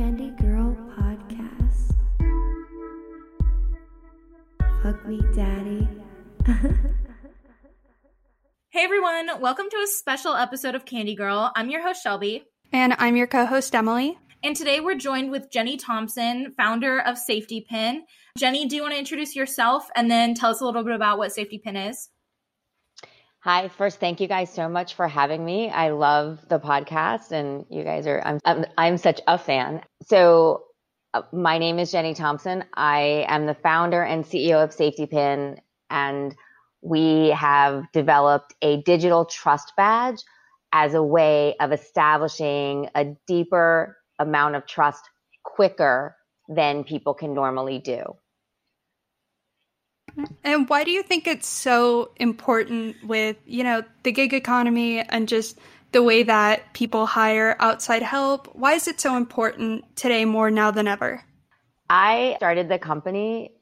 Candy 0.00 0.30
Girl 0.42 0.74
Podcast. 0.96 1.94
Fuck 4.82 5.06
me, 5.06 5.20
daddy. 5.36 5.86
Hey 8.70 8.84
everyone, 8.84 9.28
welcome 9.42 9.66
to 9.68 9.76
a 9.76 9.86
special 9.86 10.34
episode 10.34 10.74
of 10.74 10.86
Candy 10.86 11.14
Girl. 11.14 11.52
I'm 11.54 11.68
your 11.68 11.82
host 11.82 12.02
Shelby, 12.02 12.44
And 12.72 12.94
I'm 12.98 13.14
your 13.14 13.26
co 13.26 13.44
host, 13.44 13.74
Emily. 13.74 14.16
and 14.42 14.56
today 14.56 14.80
we're 14.80 14.94
joined 14.94 15.30
with 15.30 15.50
Jenny 15.52 15.76
Thompson, 15.76 16.54
founder 16.56 16.98
of 17.00 17.18
Safety 17.18 17.66
Pin. 17.68 18.04
Jenny, 18.38 18.66
do 18.68 18.76
you 18.76 18.82
want 18.82 18.94
to 18.94 18.98
introduce 18.98 19.36
yourself 19.36 19.86
and 19.94 20.10
then 20.10 20.32
tell 20.32 20.50
us 20.52 20.62
a 20.62 20.64
little 20.64 20.82
bit 20.82 20.94
about 20.94 21.18
what 21.18 21.32
Safety 21.34 21.60
Pin 21.62 21.76
is? 21.76 22.08
Hi, 23.42 23.68
first, 23.68 24.00
thank 24.00 24.20
you 24.20 24.28
guys 24.28 24.52
so 24.52 24.68
much 24.68 24.94
for 24.94 25.08
having 25.08 25.42
me. 25.42 25.70
I 25.70 25.90
love 25.90 26.46
the 26.50 26.60
podcast, 26.60 27.32
and 27.32 27.64
you 27.70 27.84
guys 27.84 28.06
are, 28.06 28.20
I'm, 28.22 28.38
I'm, 28.44 28.66
I'm 28.76 28.98
such 28.98 29.22
a 29.26 29.38
fan. 29.38 29.80
So, 30.02 30.64
uh, 31.14 31.22
my 31.32 31.56
name 31.56 31.78
is 31.78 31.90
Jenny 31.90 32.12
Thompson. 32.12 32.64
I 32.74 33.24
am 33.28 33.46
the 33.46 33.54
founder 33.54 34.02
and 34.02 34.26
CEO 34.26 34.62
of 34.62 34.74
Safety 34.74 35.06
Pin, 35.06 35.58
and 35.88 36.36
we 36.82 37.28
have 37.28 37.90
developed 37.92 38.52
a 38.60 38.82
digital 38.82 39.24
trust 39.24 39.72
badge 39.74 40.22
as 40.70 40.92
a 40.92 41.02
way 41.02 41.56
of 41.60 41.72
establishing 41.72 42.90
a 42.94 43.06
deeper 43.26 43.96
amount 44.18 44.56
of 44.56 44.66
trust 44.66 45.08
quicker 45.44 46.14
than 46.46 46.84
people 46.84 47.14
can 47.14 47.32
normally 47.32 47.78
do. 47.78 48.02
And 50.44 50.68
why 50.68 50.84
do 50.84 50.90
you 50.90 51.02
think 51.02 51.26
it's 51.26 51.48
so 51.48 52.10
important 52.16 52.96
with, 53.04 53.36
you 53.46 53.64
know, 53.64 53.82
the 54.02 54.12
gig 54.12 54.34
economy 54.34 55.00
and 55.00 55.28
just 55.28 55.58
the 55.92 56.02
way 56.02 56.22
that 56.22 56.72
people 56.72 57.06
hire 57.06 57.56
outside 57.58 58.02
help? 58.02 58.48
Why 58.54 58.74
is 58.74 58.88
it 58.88 59.00
so 59.00 59.16
important 59.16 59.84
today 59.96 60.24
more 60.24 60.50
now 60.50 60.70
than 60.70 60.88
ever? 60.88 61.22
I 61.88 62.34
started 62.36 62.68
the 62.68 62.78
company 62.78 63.52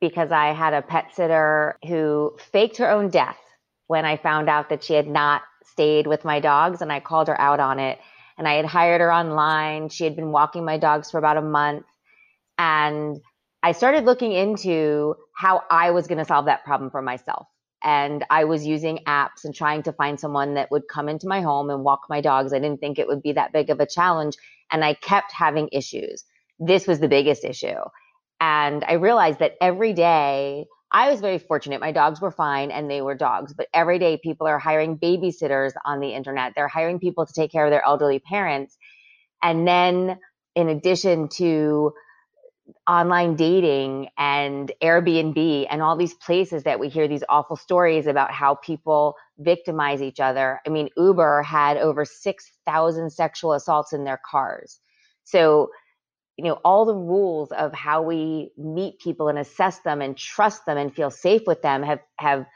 because 0.00 0.32
I 0.32 0.52
had 0.52 0.74
a 0.74 0.82
pet 0.82 1.14
sitter 1.14 1.78
who 1.86 2.36
faked 2.52 2.78
her 2.78 2.90
own 2.90 3.10
death 3.10 3.38
when 3.86 4.04
I 4.04 4.16
found 4.16 4.48
out 4.48 4.68
that 4.70 4.84
she 4.84 4.94
had 4.94 5.08
not 5.08 5.42
stayed 5.64 6.06
with 6.06 6.24
my 6.24 6.40
dogs 6.40 6.82
and 6.82 6.92
I 6.92 7.00
called 7.00 7.28
her 7.28 7.40
out 7.40 7.60
on 7.60 7.78
it. 7.78 7.98
And 8.38 8.48
I 8.48 8.54
had 8.54 8.64
hired 8.64 9.00
her 9.00 9.12
online. 9.12 9.88
She 9.90 10.04
had 10.04 10.16
been 10.16 10.32
walking 10.32 10.64
my 10.64 10.78
dogs 10.78 11.10
for 11.10 11.18
about 11.18 11.36
a 11.36 11.42
month. 11.42 11.84
And 12.58 13.20
I 13.62 13.72
started 13.72 14.04
looking 14.04 14.32
into 14.32 15.16
how 15.34 15.62
I 15.70 15.90
was 15.90 16.06
going 16.06 16.18
to 16.18 16.24
solve 16.24 16.46
that 16.46 16.64
problem 16.64 16.90
for 16.90 17.02
myself. 17.02 17.46
And 17.82 18.24
I 18.30 18.44
was 18.44 18.64
using 18.64 19.00
apps 19.06 19.44
and 19.44 19.54
trying 19.54 19.82
to 19.84 19.92
find 19.92 20.20
someone 20.20 20.54
that 20.54 20.70
would 20.70 20.86
come 20.88 21.08
into 21.08 21.26
my 21.26 21.40
home 21.40 21.68
and 21.68 21.82
walk 21.82 22.02
my 22.08 22.20
dogs. 22.20 22.52
I 22.52 22.60
didn't 22.60 22.80
think 22.80 22.98
it 22.98 23.08
would 23.08 23.22
be 23.22 23.32
that 23.32 23.52
big 23.52 23.70
of 23.70 23.80
a 23.80 23.86
challenge. 23.86 24.36
And 24.70 24.84
I 24.84 24.94
kept 24.94 25.32
having 25.32 25.68
issues. 25.72 26.24
This 26.60 26.86
was 26.86 27.00
the 27.00 27.08
biggest 27.08 27.44
issue. 27.44 27.80
And 28.40 28.84
I 28.84 28.94
realized 28.94 29.40
that 29.40 29.54
every 29.60 29.92
day 29.92 30.66
I 30.92 31.10
was 31.10 31.20
very 31.20 31.38
fortunate. 31.38 31.80
My 31.80 31.92
dogs 31.92 32.20
were 32.20 32.30
fine 32.30 32.70
and 32.70 32.90
they 32.90 33.00
were 33.00 33.14
dogs, 33.14 33.54
but 33.54 33.66
every 33.72 33.98
day 33.98 34.18
people 34.22 34.46
are 34.46 34.58
hiring 34.58 34.98
babysitters 34.98 35.72
on 35.84 36.00
the 36.00 36.14
internet. 36.14 36.52
They're 36.54 36.68
hiring 36.68 37.00
people 37.00 37.24
to 37.24 37.32
take 37.32 37.50
care 37.50 37.64
of 37.64 37.70
their 37.70 37.84
elderly 37.84 38.18
parents. 38.18 38.76
And 39.42 39.66
then 39.66 40.18
in 40.54 40.68
addition 40.68 41.28
to 41.28 41.92
online 42.88 43.36
dating 43.36 44.08
and 44.18 44.72
Airbnb 44.82 45.66
and 45.70 45.82
all 45.82 45.96
these 45.96 46.14
places 46.14 46.64
that 46.64 46.80
we 46.80 46.88
hear 46.88 47.08
these 47.08 47.24
awful 47.28 47.56
stories 47.56 48.06
about 48.06 48.30
how 48.32 48.56
people 48.56 49.14
victimize 49.38 50.02
each 50.02 50.20
other. 50.20 50.60
I 50.66 50.70
mean, 50.70 50.88
Uber 50.96 51.42
had 51.42 51.76
over 51.76 52.04
6,000 52.04 53.10
sexual 53.10 53.52
assaults 53.52 53.92
in 53.92 54.04
their 54.04 54.20
cars. 54.28 54.80
So, 55.24 55.70
you 56.36 56.44
know, 56.44 56.60
all 56.64 56.84
the 56.84 56.94
rules 56.94 57.52
of 57.52 57.72
how 57.72 58.02
we 58.02 58.50
meet 58.56 58.98
people 59.00 59.28
and 59.28 59.38
assess 59.38 59.80
them 59.80 60.00
and 60.00 60.16
trust 60.16 60.66
them 60.66 60.78
and 60.78 60.94
feel 60.94 61.10
safe 61.10 61.42
with 61.46 61.62
them 61.62 61.82
have, 61.82 62.00
have 62.18 62.46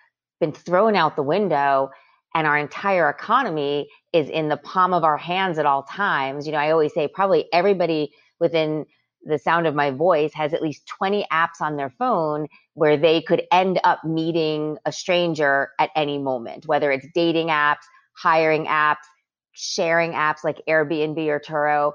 been 0.40 0.52
thrown 0.52 0.96
out 0.96 1.16
the 1.16 1.22
window. 1.22 1.90
And 2.34 2.46
our 2.46 2.58
entire 2.58 3.08
economy 3.08 3.88
is 4.12 4.28
in 4.28 4.48
the 4.48 4.56
palm 4.58 4.92
of 4.92 5.04
our 5.04 5.16
hands 5.16 5.58
at 5.58 5.66
all 5.66 5.84
times. 5.84 6.46
You 6.46 6.52
know, 6.52 6.58
I 6.58 6.70
always 6.70 6.92
say 6.92 7.08
probably 7.08 7.46
everybody 7.52 8.12
within 8.38 8.84
the 9.26 9.38
sound 9.38 9.66
of 9.66 9.74
my 9.74 9.90
voice 9.90 10.32
has 10.34 10.54
at 10.54 10.62
least 10.62 10.86
20 10.86 11.26
apps 11.32 11.60
on 11.60 11.76
their 11.76 11.90
phone 11.90 12.46
where 12.74 12.96
they 12.96 13.20
could 13.20 13.42
end 13.50 13.80
up 13.84 14.04
meeting 14.04 14.78
a 14.84 14.92
stranger 14.92 15.70
at 15.78 15.90
any 15.96 16.18
moment, 16.18 16.66
whether 16.66 16.90
it's 16.92 17.06
dating 17.14 17.48
apps, 17.48 17.84
hiring 18.12 18.66
apps, 18.66 19.04
sharing 19.52 20.12
apps 20.12 20.44
like 20.44 20.62
Airbnb 20.68 21.18
or 21.26 21.40
Turo. 21.40 21.92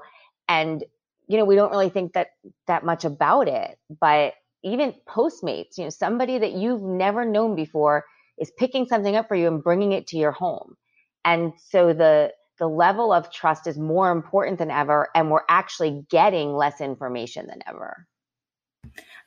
And, 0.48 0.84
you 1.26 1.38
know, 1.38 1.44
we 1.44 1.54
don't 1.56 1.70
really 1.70 1.88
think 1.88 2.12
that 2.12 2.28
that 2.66 2.84
much 2.84 3.04
about 3.04 3.48
it, 3.48 3.78
but 4.00 4.34
even 4.62 4.94
Postmates, 5.08 5.78
you 5.78 5.84
know, 5.84 5.90
somebody 5.90 6.38
that 6.38 6.52
you've 6.52 6.82
never 6.82 7.24
known 7.24 7.56
before 7.56 8.04
is 8.38 8.52
picking 8.58 8.86
something 8.86 9.16
up 9.16 9.28
for 9.28 9.34
you 9.34 9.48
and 9.48 9.62
bringing 9.62 9.92
it 9.92 10.06
to 10.08 10.16
your 10.16 10.32
home. 10.32 10.76
And 11.24 11.52
so 11.56 11.92
the, 11.92 12.32
the 12.58 12.68
level 12.68 13.12
of 13.12 13.32
trust 13.32 13.66
is 13.66 13.78
more 13.78 14.10
important 14.10 14.58
than 14.58 14.70
ever, 14.70 15.08
and 15.14 15.30
we're 15.30 15.40
actually 15.48 16.04
getting 16.10 16.54
less 16.54 16.80
information 16.80 17.46
than 17.46 17.60
ever. 17.66 18.06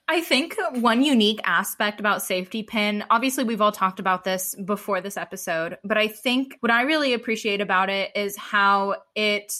I 0.08 0.22
think 0.22 0.56
one 0.74 1.02
unique 1.02 1.40
aspect 1.44 2.00
about 2.00 2.22
Safety 2.22 2.62
Pin, 2.62 3.04
obviously, 3.10 3.44
we've 3.44 3.62
all 3.62 3.72
talked 3.72 4.00
about 4.00 4.24
this 4.24 4.54
before 4.64 5.02
this 5.02 5.18
episode, 5.18 5.78
but 5.84 5.98
I 5.98 6.08
think 6.08 6.58
what 6.60 6.72
I 6.72 6.84
really 6.84 7.14
appreciate 7.14 7.60
about 7.60 7.90
it 7.90 8.12
is 8.16 8.38
how 8.38 8.98
it 9.16 9.54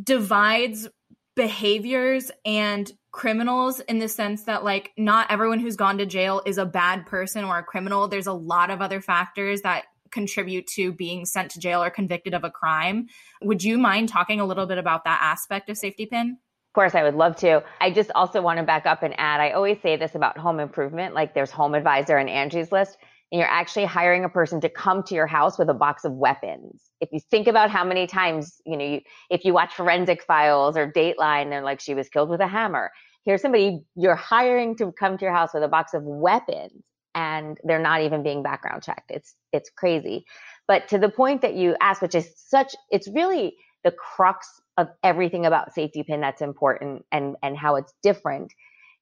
divides 0.00 0.88
behaviors 1.34 2.30
and 2.44 2.90
criminals 3.10 3.80
in 3.80 3.98
the 3.98 4.08
sense 4.08 4.44
that 4.44 4.64
like 4.64 4.92
not 4.96 5.30
everyone 5.30 5.58
who's 5.60 5.76
gone 5.76 5.98
to 5.98 6.06
jail 6.06 6.42
is 6.46 6.58
a 6.58 6.66
bad 6.66 7.06
person 7.06 7.44
or 7.44 7.58
a 7.58 7.62
criminal 7.62 8.08
there's 8.08 8.26
a 8.26 8.32
lot 8.32 8.70
of 8.70 8.80
other 8.80 9.00
factors 9.00 9.62
that 9.62 9.84
contribute 10.14 10.66
to 10.76 10.92
being 10.92 11.26
sent 11.26 11.50
to 11.50 11.58
jail 11.58 11.82
or 11.82 11.90
convicted 11.90 12.32
of 12.32 12.44
a 12.44 12.50
crime 12.50 13.06
would 13.42 13.62
you 13.62 13.76
mind 13.76 14.08
talking 14.08 14.40
a 14.40 14.46
little 14.46 14.66
bit 14.66 14.78
about 14.78 15.04
that 15.04 15.20
aspect 15.22 15.68
of 15.68 15.76
safety 15.76 16.06
pin 16.06 16.38
Of 16.70 16.74
course, 16.80 16.94
I 16.94 17.02
would 17.04 17.14
love 17.14 17.36
to. 17.36 17.62
I 17.80 17.90
just 17.92 18.10
also 18.14 18.42
want 18.42 18.58
to 18.58 18.64
back 18.64 18.86
up 18.86 19.02
and 19.02 19.14
add 19.18 19.40
I 19.40 19.50
always 19.50 19.78
say 19.82 19.96
this 19.96 20.14
about 20.14 20.38
home 20.38 20.58
improvement 20.58 21.14
like 21.14 21.34
there's 21.34 21.52
Home 21.52 21.74
Advisor 21.74 22.16
and 22.16 22.28
Angie's 22.28 22.72
List, 22.72 22.96
and 23.30 23.38
you're 23.40 23.50
actually 23.60 23.84
hiring 23.84 24.24
a 24.24 24.28
person 24.28 24.60
to 24.60 24.68
come 24.68 25.02
to 25.04 25.14
your 25.14 25.26
house 25.26 25.58
with 25.58 25.68
a 25.68 25.74
box 25.74 26.04
of 26.04 26.12
weapons. 26.12 26.82
If 27.00 27.08
you 27.12 27.20
think 27.30 27.46
about 27.48 27.70
how 27.70 27.84
many 27.84 28.06
times, 28.06 28.60
you 28.64 28.76
know, 28.76 28.84
you, 28.84 29.00
if 29.30 29.44
you 29.44 29.52
watch 29.52 29.74
Forensic 29.74 30.22
Files 30.24 30.76
or 30.76 30.90
Dateline, 30.90 31.50
they're 31.50 31.62
like, 31.70 31.80
she 31.80 31.94
was 31.94 32.08
killed 32.08 32.28
with 32.28 32.40
a 32.40 32.46
hammer. 32.46 32.90
Here's 33.24 33.42
somebody 33.42 33.80
you're 33.96 34.14
hiring 34.34 34.76
to 34.76 34.92
come 34.92 35.16
to 35.18 35.24
your 35.24 35.34
house 35.34 35.54
with 35.54 35.62
a 35.62 35.68
box 35.68 35.94
of 35.94 36.02
weapons, 36.04 36.82
and 37.14 37.58
they're 37.64 37.78
not 37.80 38.02
even 38.02 38.22
being 38.22 38.42
background 38.42 38.82
checked. 38.82 39.10
It's 39.10 39.34
it's 39.52 39.70
crazy. 39.70 40.24
But 40.66 40.88
to 40.88 40.98
the 40.98 41.08
point 41.08 41.42
that 41.42 41.54
you 41.54 41.76
asked, 41.80 42.02
which 42.02 42.14
is 42.14 42.32
such, 42.36 42.74
it's 42.90 43.08
really 43.08 43.56
the 43.84 43.92
crux 43.92 44.48
of 44.76 44.88
everything 45.02 45.46
about 45.46 45.74
safety 45.74 46.02
pin 46.02 46.20
that's 46.20 46.42
important 46.42 47.04
and 47.12 47.36
and 47.42 47.56
how 47.56 47.76
it's 47.76 47.92
different 48.02 48.52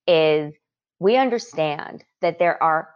is 0.07 0.55
we 0.99 1.17
understand 1.17 2.05
that 2.21 2.39
there 2.39 2.63
are 2.63 2.89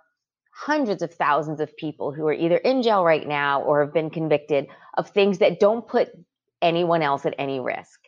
hundreds 0.53 1.03
of 1.03 1.13
thousands 1.13 1.61
of 1.61 1.77
people 1.77 2.13
who 2.13 2.27
are 2.27 2.33
either 2.33 2.57
in 2.57 2.83
jail 2.83 3.05
right 3.05 3.27
now 3.27 3.63
or 3.63 3.85
have 3.85 3.93
been 3.93 4.11
convicted 4.11 4.67
of 4.97 5.09
things 5.11 5.39
that 5.39 5.61
don't 5.61 5.87
put 5.87 6.11
anyone 6.63 7.03
else 7.03 7.27
at 7.27 7.35
any 7.39 7.61
risk. 7.61 8.01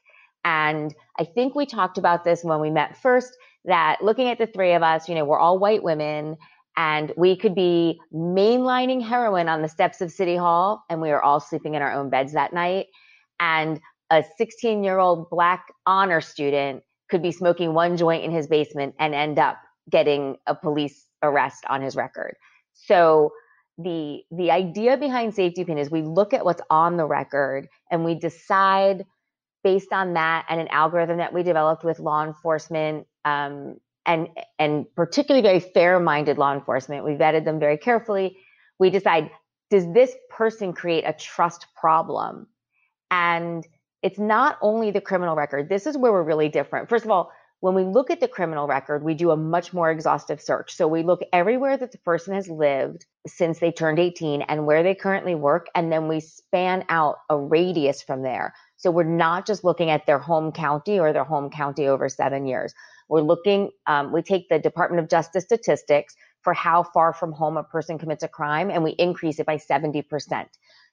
And 0.44 0.94
I 1.19 1.25
think 1.25 1.54
we 1.54 1.66
talked 1.66 1.98
about 1.98 2.25
this 2.25 2.42
when 2.42 2.60
we 2.60 2.70
met 2.70 2.96
first 2.96 3.36
that 3.66 3.98
looking 4.02 4.28
at 4.28 4.38
the 4.38 4.46
three 4.46 4.72
of 4.72 4.82
us, 4.82 5.08
you 5.08 5.14
know, 5.14 5.25
we're 5.25 5.38
all 5.38 5.58
white 5.58 5.82
women 5.82 6.36
and 6.78 7.12
we 7.16 7.34
could 7.34 7.56
be 7.56 8.00
mainlining 8.15 9.03
heroin 9.03 9.49
on 9.49 9.62
the 9.62 9.69
steps 9.69 10.00
of 10.00 10.12
City 10.12 10.37
Hall 10.37 10.85
and 10.88 11.02
we 11.02 11.11
are 11.11 11.20
all 11.20 11.41
sleeping 11.41 11.75
in 11.75 11.82
our 11.82 11.93
own 11.93 12.08
beds 12.08 12.32
that 12.35 12.52
night. 12.52 12.87
And 13.41 13.81
a 14.11 14.25
16 14.38 14.85
year 14.85 14.99
old 14.99 15.29
black 15.29 15.67
honor 15.87 16.20
student 16.20 16.85
could 17.11 17.20
be 17.20 17.32
smoking 17.32 17.75
one 17.75 17.97
joint 17.97 18.23
in 18.23 18.31
his 18.31 18.47
basement 18.47 18.94
and 19.00 19.12
end 19.12 19.41
up 19.41 19.58
getting 19.91 20.37
a 20.47 20.55
police 20.55 21.06
arrest 21.20 21.64
on 21.69 21.82
his 21.82 21.97
record. 21.97 22.37
So 22.75 23.32
the 23.76 24.23
the 24.31 24.52
idea 24.52 24.97
behind 24.97 25.35
safety 25.35 25.64
pin 25.64 25.79
is 25.79 25.91
we 25.91 26.02
look 26.02 26.32
at 26.32 26.44
what's 26.44 26.62
on 26.70 26.97
the 26.97 27.06
record 27.06 27.69
and 27.91 28.05
we 28.05 28.14
decide 28.14 29.05
based 29.64 29.93
on 29.93 30.14
that 30.14 30.47
and 30.49 30.61
an 30.61 30.69
algorithm 30.69 31.19
that 31.19 31.32
we 31.32 31.43
developed 31.43 31.82
with 31.82 31.99
law 31.99 32.25
enforcement 32.25 33.06
um, 33.25 33.79
and 34.08 34.28
and 34.58 34.87
particularly 34.96 35.43
very 35.46 35.60
fair-minded 35.60 36.38
law 36.38 36.52
enforcement. 36.52 37.05
We 37.05 37.12
vetted 37.12 37.44
them 37.44 37.60
very 37.60 37.76
carefully. 37.76 38.38
We 38.81 38.90
decide 38.90 39.31
does 39.70 39.93
this 39.93 40.16
person 40.31 40.72
create 40.72 41.05
a 41.05 41.12
trust 41.12 41.66
problem? 41.78 42.46
And 43.10 43.66
it's 44.02 44.19
not 44.19 44.58
only 44.62 44.90
the 44.90 45.00
criminal 45.00 45.37
record. 45.37 45.69
This 45.69 45.87
is 45.87 45.96
where 45.96 46.10
we're 46.10 46.22
really 46.22 46.49
different. 46.49 46.88
First 46.88 47.05
of 47.05 47.10
all, 47.10 47.31
when 47.60 47.75
we 47.75 47.82
look 47.82 48.10
at 48.10 48.20
the 48.20 48.28
criminal 48.28 48.69
record, 48.69 49.02
we 49.02 49.14
do 49.14 49.32
a 49.32 49.37
much 49.37 49.75
more 49.75 49.90
exhaustive 49.90 50.40
search. 50.40 50.75
So 50.75 50.87
we 50.87 51.02
look 51.02 51.20
everywhere 51.32 51.76
that 51.76 51.90
the 51.90 51.99
person 51.99 52.34
has 52.34 52.49
lived 52.49 53.04
since 53.26 53.58
they 53.58 53.72
turned 53.72 53.99
18 53.99 54.43
and 54.43 54.64
where 54.64 54.84
they 54.84 54.94
currently 54.94 55.34
work. 55.34 55.66
And 55.75 55.90
then 55.90 56.06
we 56.06 56.20
span 56.20 56.84
out 56.88 57.16
a 57.28 57.37
radius 57.37 58.00
from 58.00 58.22
there. 58.22 58.54
So 58.76 58.93
we're 58.93 59.02
not 59.02 59.44
just 59.44 59.64
looking 59.64 59.90
at 59.90 60.06
their 60.06 60.20
home 60.20 60.52
county 60.52 61.00
or 61.00 61.12
their 61.12 61.25
home 61.25 61.50
county 61.50 61.88
over 61.88 62.08
seven 62.08 62.46
years. 62.46 62.72
We're 63.08 63.22
looking, 63.22 63.70
um, 63.87 64.12
we 64.12 64.22
take 64.22 64.49
the 64.49 64.58
Department 64.58 65.02
of 65.02 65.08
Justice 65.08 65.44
statistics 65.44 66.14
for 66.43 66.55
how 66.55 66.82
far 66.82 67.12
from 67.12 67.32
home 67.32 67.56
a 67.56 67.64
person 67.64 67.99
commits 67.99 68.22
a 68.22 68.28
crime 68.28 68.70
and 68.70 68.84
we 68.84 68.93
increase 68.93 69.38
it 69.38 69.46
by 69.46 69.56
70%. 69.56 70.46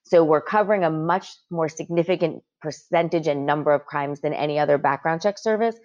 So 0.04 0.24
we're 0.24 0.42
covering 0.42 0.84
a 0.84 0.90
much 0.90 1.28
more 1.50 1.68
significant 1.68 2.44
percentage 2.62 3.28
and 3.28 3.46
number 3.46 3.74
of 3.74 3.86
crimes 3.86 4.22
than 4.22 4.34
any 4.34 4.60
other 4.60 4.78
background 4.78 5.22
check 5.22 5.38
service. 5.38 5.76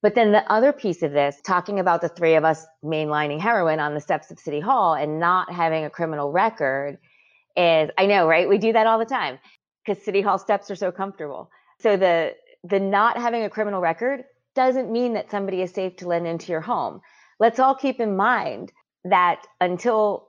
But 0.00 0.14
then 0.14 0.32
the 0.32 0.50
other 0.50 0.72
piece 0.72 1.02
of 1.02 1.12
this, 1.12 1.40
talking 1.44 1.78
about 1.78 2.00
the 2.00 2.08
three 2.08 2.34
of 2.34 2.44
us 2.44 2.66
mainlining 2.84 3.40
heroin 3.40 3.78
on 3.78 3.94
the 3.94 4.00
steps 4.00 4.30
of 4.30 4.38
City 4.38 4.58
Hall 4.58 4.94
and 4.94 5.20
not 5.20 5.52
having 5.52 5.84
a 5.84 5.90
criminal 5.90 6.32
record 6.32 6.98
is, 7.56 7.90
I 7.96 8.06
know, 8.06 8.26
right? 8.26 8.48
We 8.48 8.58
do 8.58 8.72
that 8.72 8.86
all 8.86 8.98
the 8.98 9.04
time 9.04 9.38
because 9.84 10.04
City 10.04 10.20
Hall 10.20 10.38
steps 10.38 10.70
are 10.70 10.76
so 10.76 10.90
comfortable. 10.90 11.50
So 11.80 11.96
the, 11.96 12.34
the 12.64 12.80
not 12.80 13.16
having 13.16 13.44
a 13.44 13.50
criminal 13.50 13.80
record 13.80 14.24
doesn't 14.54 14.90
mean 14.90 15.14
that 15.14 15.30
somebody 15.30 15.62
is 15.62 15.72
safe 15.72 15.96
to 15.96 16.08
let 16.08 16.24
into 16.24 16.52
your 16.52 16.60
home. 16.60 17.00
Let's 17.38 17.58
all 17.58 17.74
keep 17.74 18.00
in 18.00 18.16
mind 18.16 18.72
that 19.04 19.46
until 19.60 20.28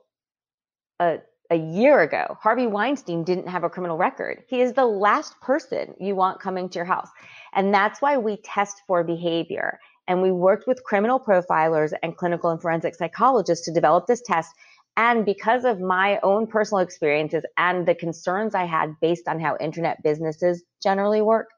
a, 1.00 1.18
a 1.50 1.56
year 1.56 2.00
ago, 2.00 2.36
Harvey 2.40 2.66
Weinstein 2.66 3.24
didn't 3.24 3.48
have 3.48 3.64
a 3.64 3.70
criminal 3.70 3.96
record. 3.96 4.44
He 4.48 4.60
is 4.60 4.72
the 4.72 4.86
last 4.86 5.40
person 5.40 5.94
you 6.00 6.16
want 6.16 6.40
coming 6.40 6.68
to 6.70 6.78
your 6.78 6.86
house. 6.86 7.08
And 7.54 7.72
that's 7.72 8.00
why 8.00 8.16
we 8.16 8.38
test 8.38 8.82
for 8.86 9.04
behavior. 9.04 9.78
And 10.08 10.22
we 10.22 10.32
worked 10.32 10.66
with 10.66 10.84
criminal 10.84 11.20
profilers 11.20 11.92
and 12.02 12.16
clinical 12.16 12.50
and 12.50 12.60
forensic 12.60 12.94
psychologists 12.94 13.64
to 13.66 13.72
develop 13.72 14.06
this 14.06 14.22
test. 14.22 14.50
And 14.96 15.24
because 15.24 15.64
of 15.64 15.80
my 15.80 16.20
own 16.22 16.46
personal 16.46 16.80
experiences 16.80 17.44
and 17.56 17.86
the 17.86 17.94
concerns 17.94 18.54
I 18.54 18.64
had 18.64 18.94
based 19.00 19.28
on 19.28 19.40
how 19.40 19.56
internet 19.58 20.02
businesses 20.02 20.62
generally 20.82 21.20
work, 21.20 21.48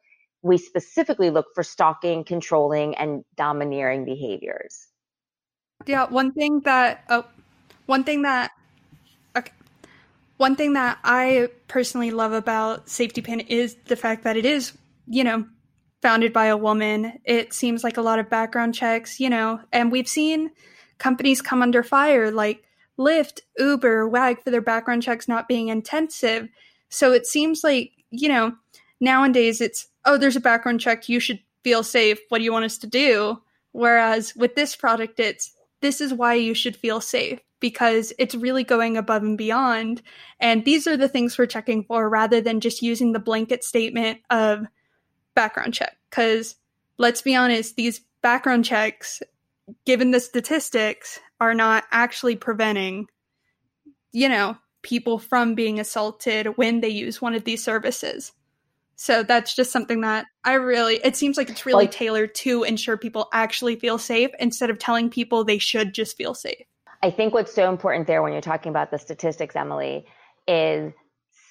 we 0.46 0.58
specifically 0.58 1.30
look 1.30 1.46
for 1.54 1.62
stalking, 1.62 2.24
controlling, 2.24 2.94
and 2.94 3.24
domineering 3.36 4.04
behaviors. 4.04 4.86
Yeah, 5.86 6.06
one 6.06 6.32
thing 6.32 6.60
that 6.60 7.04
oh, 7.08 7.24
one 7.86 8.04
thing 8.04 8.22
that 8.22 8.52
okay, 9.36 9.52
one 10.36 10.56
thing 10.56 10.74
that 10.74 10.98
I 11.04 11.48
personally 11.68 12.12
love 12.12 12.32
about 12.32 12.88
Safety 12.88 13.20
Pin 13.20 13.40
is 13.40 13.76
the 13.86 13.96
fact 13.96 14.24
that 14.24 14.36
it 14.36 14.46
is, 14.46 14.72
you 15.06 15.24
know, 15.24 15.46
founded 16.00 16.32
by 16.32 16.46
a 16.46 16.56
woman. 16.56 17.18
It 17.24 17.52
seems 17.52 17.82
like 17.82 17.96
a 17.96 18.02
lot 18.02 18.18
of 18.18 18.30
background 18.30 18.74
checks, 18.74 19.18
you 19.18 19.28
know, 19.28 19.60
and 19.72 19.90
we've 19.90 20.08
seen 20.08 20.50
companies 20.98 21.42
come 21.42 21.60
under 21.60 21.82
fire 21.82 22.30
like 22.30 22.62
Lyft, 22.98 23.40
Uber, 23.58 24.08
Wag 24.08 24.42
for 24.42 24.50
their 24.50 24.62
background 24.62 25.02
checks 25.02 25.28
not 25.28 25.48
being 25.48 25.68
intensive. 25.68 26.48
So 26.88 27.12
it 27.12 27.26
seems 27.26 27.62
like, 27.62 27.90
you 28.10 28.28
know, 28.28 28.52
nowadays 29.00 29.60
it's, 29.60 29.88
oh, 30.04 30.18
there's 30.18 30.36
a 30.36 30.40
background 30.40 30.80
check, 30.80 31.08
you 31.08 31.20
should 31.20 31.40
feel 31.62 31.82
safe. 31.82 32.18
What 32.28 32.38
do 32.38 32.44
you 32.44 32.52
want 32.52 32.64
us 32.64 32.78
to 32.78 32.86
do? 32.86 33.40
Whereas 33.72 34.34
with 34.36 34.54
this 34.54 34.76
product, 34.76 35.20
it's, 35.20 35.52
this 35.80 36.00
is 36.00 36.14
why 36.14 36.34
you 36.34 36.54
should 36.54 36.76
feel 36.76 37.00
safe 37.00 37.40
because 37.60 38.12
it's 38.18 38.34
really 38.34 38.64
going 38.64 38.96
above 38.96 39.22
and 39.22 39.36
beyond. 39.36 40.02
And 40.40 40.64
these 40.64 40.86
are 40.86 40.96
the 40.96 41.08
things 41.08 41.36
we're 41.36 41.46
checking 41.46 41.84
for 41.84 42.08
rather 42.08 42.40
than 42.40 42.60
just 42.60 42.82
using 42.82 43.12
the 43.12 43.18
blanket 43.18 43.64
statement 43.64 44.20
of 44.30 44.66
background 45.34 45.74
check. 45.74 45.96
Because 46.10 46.56
let's 46.98 47.22
be 47.22 47.34
honest, 47.34 47.76
these 47.76 48.00
background 48.22 48.64
checks, 48.64 49.22
given 49.84 50.10
the 50.10 50.20
statistics, 50.20 51.20
are 51.40 51.54
not 51.54 51.84
actually 51.92 52.36
preventing, 52.36 53.08
you 54.12 54.28
know, 54.28 54.56
people 54.82 55.18
from 55.18 55.54
being 55.54 55.80
assaulted 55.80 56.46
when 56.56 56.80
they 56.80 56.88
use 56.88 57.20
one 57.20 57.34
of 57.34 57.44
these 57.44 57.62
services. 57.62 58.32
So 58.96 59.22
that's 59.22 59.54
just 59.54 59.70
something 59.70 60.00
that 60.00 60.26
I 60.44 60.54
really, 60.54 60.96
it 61.04 61.16
seems 61.16 61.36
like 61.36 61.50
it's 61.50 61.66
really 61.66 61.84
like, 61.84 61.90
tailored 61.90 62.34
to 62.36 62.64
ensure 62.64 62.96
people 62.96 63.28
actually 63.32 63.76
feel 63.76 63.98
safe 63.98 64.30
instead 64.38 64.70
of 64.70 64.78
telling 64.78 65.10
people 65.10 65.44
they 65.44 65.58
should 65.58 65.92
just 65.92 66.16
feel 66.16 66.34
safe. 66.34 66.66
I 67.02 67.10
think 67.10 67.34
what's 67.34 67.54
so 67.54 67.68
important 67.68 68.06
there 68.06 68.22
when 68.22 68.32
you're 68.32 68.40
talking 68.40 68.70
about 68.70 68.90
the 68.90 68.98
statistics, 68.98 69.54
Emily, 69.54 70.06
is 70.48 70.94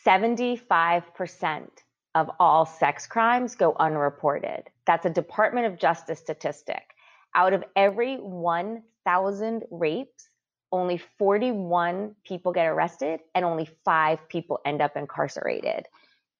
75% 0.05 1.67
of 2.15 2.31
all 2.39 2.65
sex 2.65 3.05
crimes 3.05 3.55
go 3.55 3.75
unreported. 3.79 4.63
That's 4.87 5.05
a 5.05 5.09
Department 5.09 5.67
of 5.67 5.77
Justice 5.77 6.19
statistic. 6.19 6.95
Out 7.35 7.53
of 7.53 7.63
every 7.75 8.15
1,000 8.15 9.63
rapes, 9.69 10.29
only 10.71 10.97
41 11.19 12.15
people 12.25 12.51
get 12.53 12.65
arrested 12.65 13.19
and 13.35 13.45
only 13.45 13.69
five 13.83 14.27
people 14.29 14.59
end 14.65 14.81
up 14.81 14.97
incarcerated. 14.97 15.85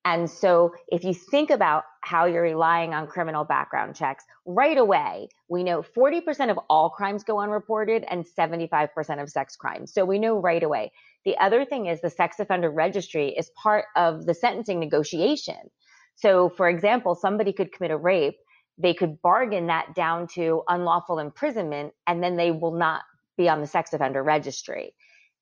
And 0.06 0.30
so 0.30 0.72
if 0.88 1.04
you 1.04 1.16
think 1.16 1.50
about 1.50 1.84
how 2.02 2.26
you're 2.26 2.44
relying 2.44 2.94
on 2.94 3.08
criminal 3.08 3.44
background 3.44 3.96
checks, 3.96 4.24
right 4.46 4.78
away, 4.78 5.30
we 5.50 5.64
know 5.64 5.82
40% 5.82 6.52
of 6.52 6.60
all 6.70 6.92
crimes 6.92 7.24
go 7.24 7.40
unreported 7.40 8.06
and 8.08 8.24
75% 8.24 9.22
of 9.22 9.30
sex 9.30 9.56
crimes. 9.56 9.92
So 9.92 10.06
we 10.06 10.20
know 10.20 10.40
right 10.40 10.62
away. 10.62 10.92
The 11.26 11.36
other 11.40 11.66
thing 11.66 11.88
is 11.88 12.02
the 12.02 12.12
sex 12.12 12.40
offender 12.40 12.70
registry 12.70 13.30
is 13.30 13.50
part 13.62 13.86
of 13.96 14.28
the 14.28 14.36
sentencing 14.36 14.80
negotiation. 14.80 15.72
So 16.16 16.50
for 16.50 16.70
example, 16.70 17.16
somebody 17.16 17.52
could 17.52 17.72
commit 17.72 17.90
a 17.90 17.98
rape, 17.98 18.38
they 18.78 18.94
could 18.94 19.20
bargain 19.24 19.68
that 19.68 19.96
down 19.96 20.28
to 20.36 20.62
unlawful 20.68 21.18
imprisonment, 21.18 21.94
and 22.06 22.22
then 22.22 22.38
they 22.38 22.52
will 22.52 22.78
not 22.78 23.02
be 23.38 23.50
on 23.50 23.60
the 23.60 23.68
sex 23.68 23.92
offender 23.92 24.22
registry. 24.22 24.94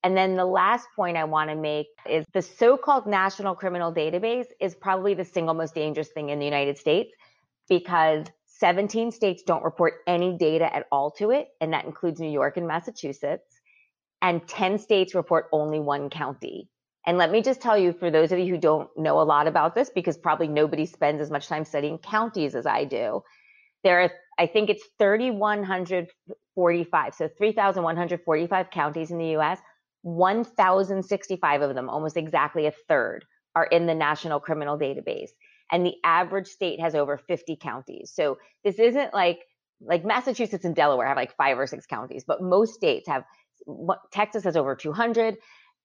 And 0.03 0.17
then 0.17 0.35
the 0.35 0.45
last 0.45 0.87
point 0.95 1.15
I 1.15 1.23
want 1.23 1.49
to 1.49 1.55
make 1.55 1.87
is 2.09 2.25
the 2.33 2.41
so-called 2.41 3.07
national 3.07 3.55
criminal 3.55 3.93
database 3.93 4.47
is 4.59 4.75
probably 4.75 5.13
the 5.13 5.23
single 5.23 5.53
most 5.53 5.73
dangerous 5.73 6.09
thing 6.09 6.29
in 6.29 6.39
the 6.39 6.45
United 6.45 6.77
States 6.77 7.13
because 7.69 8.25
17 8.47 9.11
states 9.11 9.43
don't 9.43 9.63
report 9.63 9.93
any 10.05 10.37
data 10.37 10.73
at 10.75 10.85
all 10.91 11.11
to 11.11 11.31
it. 11.31 11.47
And 11.61 11.71
that 11.73 11.85
includes 11.85 12.19
New 12.19 12.29
York 12.29 12.57
and 12.57 12.67
Massachusetts. 12.67 13.61
And 14.21 14.45
10 14.47 14.77
states 14.77 15.15
report 15.15 15.47
only 15.51 15.79
one 15.79 16.09
county. 16.09 16.69
And 17.05 17.17
let 17.17 17.31
me 17.31 17.41
just 17.41 17.61
tell 17.61 17.77
you, 17.77 17.91
for 17.91 18.09
those 18.09 18.31
of 18.31 18.39
you 18.39 18.47
who 18.47 18.57
don't 18.57 18.89
know 18.95 19.19
a 19.19 19.23
lot 19.23 19.47
about 19.47 19.75
this, 19.75 19.89
because 19.89 20.17
probably 20.17 20.47
nobody 20.47 20.85
spends 20.85 21.21
as 21.21 21.29
much 21.29 21.47
time 21.47 21.65
studying 21.65 21.97
counties 21.97 22.55
as 22.55 22.65
I 22.65 22.85
do, 22.85 23.21
there 23.83 24.01
are, 24.01 24.09
I 24.39 24.47
think 24.47 24.69
it's 24.69 24.85
3,145, 24.99 27.15
so 27.15 27.29
3,145 27.37 28.69
counties 28.69 29.11
in 29.11 29.17
the 29.17 29.35
US. 29.37 29.59
1,065 30.03 31.61
of 31.61 31.75
them, 31.75 31.89
almost 31.89 32.17
exactly 32.17 32.67
a 32.67 32.73
third, 32.87 33.25
are 33.55 33.65
in 33.65 33.87
the 33.87 33.95
National 33.95 34.39
Criminal 34.39 34.77
Database. 34.77 35.31
And 35.71 35.85
the 35.85 35.95
average 36.03 36.47
state 36.47 36.79
has 36.79 36.93
over 36.93 37.17
50 37.17 37.55
counties. 37.55 38.11
So 38.13 38.37
this 38.63 38.79
isn't 38.79 39.13
like 39.13 39.39
like 39.85 40.05
Massachusetts 40.05 40.63
and 40.63 40.75
Delaware 40.75 41.07
have 41.07 41.17
like 41.17 41.35
five 41.35 41.59
or 41.59 41.67
six 41.67 41.85
counties, 41.85 42.23
but 42.25 42.41
most 42.41 42.73
states 42.73 43.07
have. 43.07 43.23
Texas 44.11 44.43
has 44.43 44.57
over 44.57 44.75
200. 44.75 45.37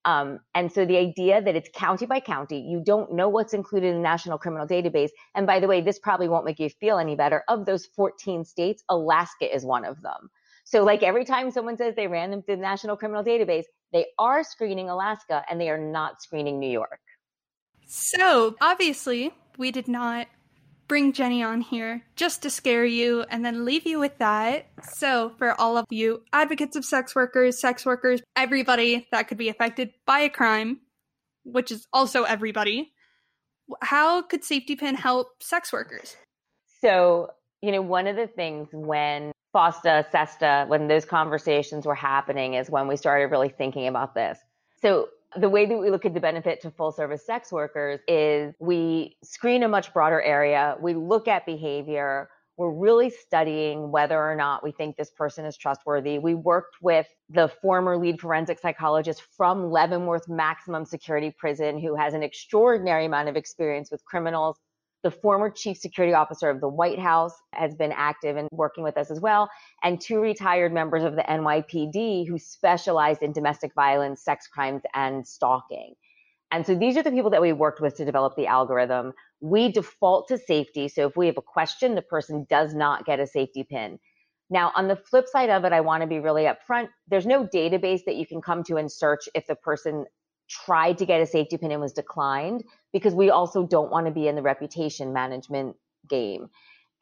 Um, 0.04 0.40
and 0.54 0.72
so 0.72 0.84
the 0.84 0.96
idea 0.96 1.42
that 1.42 1.54
it's 1.54 1.68
county 1.74 2.06
by 2.06 2.20
county, 2.20 2.60
you 2.60 2.82
don't 2.84 3.12
know 3.12 3.28
what's 3.28 3.52
included 3.52 3.88
in 3.88 3.96
the 3.96 4.02
National 4.02 4.38
Criminal 4.38 4.66
Database. 4.66 5.10
And 5.34 5.46
by 5.46 5.60
the 5.60 5.66
way, 5.66 5.80
this 5.80 5.98
probably 5.98 6.28
won't 6.28 6.44
make 6.44 6.58
you 6.58 6.70
feel 6.70 6.98
any 6.98 7.14
better. 7.14 7.44
Of 7.48 7.66
those 7.66 7.86
14 7.86 8.44
states, 8.44 8.82
Alaska 8.88 9.54
is 9.54 9.64
one 9.64 9.84
of 9.84 10.00
them. 10.00 10.30
So 10.64 10.84
like 10.84 11.02
every 11.02 11.24
time 11.24 11.50
someone 11.50 11.76
says 11.76 11.94
they 11.94 12.06
ran 12.06 12.30
them 12.30 12.42
through 12.42 12.56
the 12.56 12.62
National 12.62 12.96
Criminal 12.96 13.24
Database, 13.24 13.64
they 13.92 14.06
are 14.18 14.44
screening 14.44 14.90
Alaska 14.90 15.44
and 15.50 15.60
they 15.60 15.70
are 15.70 15.78
not 15.78 16.22
screening 16.22 16.58
New 16.58 16.70
York. 16.70 17.00
So 17.86 18.54
obviously, 18.60 19.32
we 19.56 19.70
did 19.70 19.88
not 19.88 20.26
bring 20.88 21.12
Jenny 21.12 21.42
on 21.42 21.60
here 21.60 22.02
just 22.16 22.42
to 22.42 22.50
scare 22.50 22.84
you 22.84 23.24
and 23.30 23.44
then 23.44 23.64
leave 23.64 23.86
you 23.86 23.98
with 23.98 24.18
that. 24.18 24.66
So, 24.82 25.32
for 25.38 25.58
all 25.60 25.76
of 25.76 25.84
you 25.90 26.22
advocates 26.32 26.76
of 26.76 26.84
sex 26.84 27.14
workers, 27.14 27.60
sex 27.60 27.86
workers, 27.86 28.20
everybody 28.34 29.06
that 29.12 29.28
could 29.28 29.38
be 29.38 29.48
affected 29.48 29.92
by 30.06 30.20
a 30.20 30.30
crime, 30.30 30.80
which 31.44 31.70
is 31.70 31.86
also 31.92 32.24
everybody, 32.24 32.92
how 33.82 34.22
could 34.22 34.44
Safety 34.44 34.76
Pin 34.76 34.94
help 34.94 35.42
sex 35.42 35.72
workers? 35.72 36.16
So, 36.80 37.30
you 37.62 37.72
know, 37.72 37.82
one 37.82 38.06
of 38.06 38.16
the 38.16 38.26
things 38.26 38.68
when 38.72 39.32
FOSTA, 39.58 40.04
SESTA, 40.12 40.66
when 40.68 40.86
those 40.86 41.04
conversations 41.04 41.84
were 41.84 41.94
happening 41.96 42.54
is 42.54 42.70
when 42.70 42.86
we 42.86 42.96
started 42.96 43.26
really 43.26 43.48
thinking 43.48 43.88
about 43.88 44.14
this. 44.14 44.38
So 44.80 45.08
the 45.34 45.48
way 45.48 45.66
that 45.66 45.76
we 45.76 45.90
look 45.90 46.04
at 46.04 46.14
the 46.14 46.20
benefit 46.20 46.60
to 46.60 46.70
full 46.70 46.92
service 46.92 47.26
sex 47.26 47.50
workers 47.50 47.98
is 48.06 48.54
we 48.60 49.16
screen 49.24 49.64
a 49.64 49.68
much 49.68 49.92
broader 49.92 50.22
area. 50.22 50.76
We 50.80 50.94
look 50.94 51.26
at 51.26 51.44
behavior. 51.44 52.30
We're 52.56 52.70
really 52.70 53.10
studying 53.10 53.90
whether 53.90 54.16
or 54.16 54.36
not 54.36 54.62
we 54.62 54.70
think 54.70 54.96
this 54.96 55.10
person 55.10 55.44
is 55.44 55.56
trustworthy. 55.56 56.20
We 56.20 56.36
worked 56.36 56.76
with 56.80 57.08
the 57.28 57.48
former 57.60 57.96
lead 57.96 58.20
forensic 58.20 58.60
psychologist 58.60 59.22
from 59.36 59.72
Leavenworth 59.72 60.28
Maximum 60.28 60.84
Security 60.84 61.34
Prison, 61.36 61.80
who 61.80 61.96
has 61.96 62.14
an 62.14 62.22
extraordinary 62.22 63.06
amount 63.06 63.28
of 63.28 63.34
experience 63.34 63.90
with 63.90 64.04
criminals 64.04 64.60
The 65.04 65.10
former 65.10 65.48
chief 65.48 65.76
security 65.76 66.12
officer 66.12 66.50
of 66.50 66.60
the 66.60 66.68
White 66.68 66.98
House 66.98 67.34
has 67.52 67.74
been 67.74 67.92
active 67.92 68.36
and 68.36 68.48
working 68.50 68.82
with 68.82 68.96
us 68.96 69.10
as 69.10 69.20
well. 69.20 69.48
And 69.82 70.00
two 70.00 70.20
retired 70.20 70.72
members 70.72 71.04
of 71.04 71.14
the 71.14 71.22
NYPD 71.22 72.26
who 72.26 72.38
specialized 72.38 73.22
in 73.22 73.32
domestic 73.32 73.72
violence, 73.74 74.24
sex 74.24 74.48
crimes, 74.48 74.82
and 74.94 75.26
stalking. 75.26 75.94
And 76.50 76.66
so 76.66 76.74
these 76.74 76.96
are 76.96 77.02
the 77.02 77.10
people 77.10 77.30
that 77.30 77.42
we 77.42 77.52
worked 77.52 77.80
with 77.80 77.96
to 77.96 78.04
develop 78.04 78.34
the 78.34 78.46
algorithm. 78.46 79.12
We 79.40 79.70
default 79.70 80.28
to 80.28 80.38
safety. 80.38 80.88
So 80.88 81.06
if 81.06 81.16
we 81.16 81.26
have 81.26 81.36
a 81.36 81.42
question, 81.42 81.94
the 81.94 82.02
person 82.02 82.46
does 82.48 82.74
not 82.74 83.04
get 83.04 83.20
a 83.20 83.26
safety 83.26 83.64
pin. 83.64 83.98
Now, 84.50 84.72
on 84.74 84.88
the 84.88 84.96
flip 84.96 85.28
side 85.28 85.50
of 85.50 85.64
it, 85.64 85.72
I 85.72 85.82
want 85.82 86.00
to 86.00 86.06
be 86.06 86.20
really 86.20 86.44
upfront. 86.44 86.88
There's 87.06 87.26
no 87.26 87.46
database 87.46 88.04
that 88.06 88.16
you 88.16 88.26
can 88.26 88.40
come 88.40 88.64
to 88.64 88.76
and 88.76 88.90
search 88.90 89.28
if 89.34 89.46
the 89.46 89.54
person 89.54 90.06
tried 90.48 90.98
to 90.98 91.06
get 91.06 91.20
a 91.20 91.26
safety 91.26 91.56
pin 91.56 91.72
and 91.72 91.80
was 91.80 91.92
declined, 91.92 92.64
because 92.92 93.14
we 93.14 93.30
also 93.30 93.66
don't 93.66 93.90
want 93.90 94.06
to 94.06 94.12
be 94.12 94.28
in 94.28 94.34
the 94.34 94.42
reputation 94.42 95.12
management 95.12 95.76
game. 96.08 96.48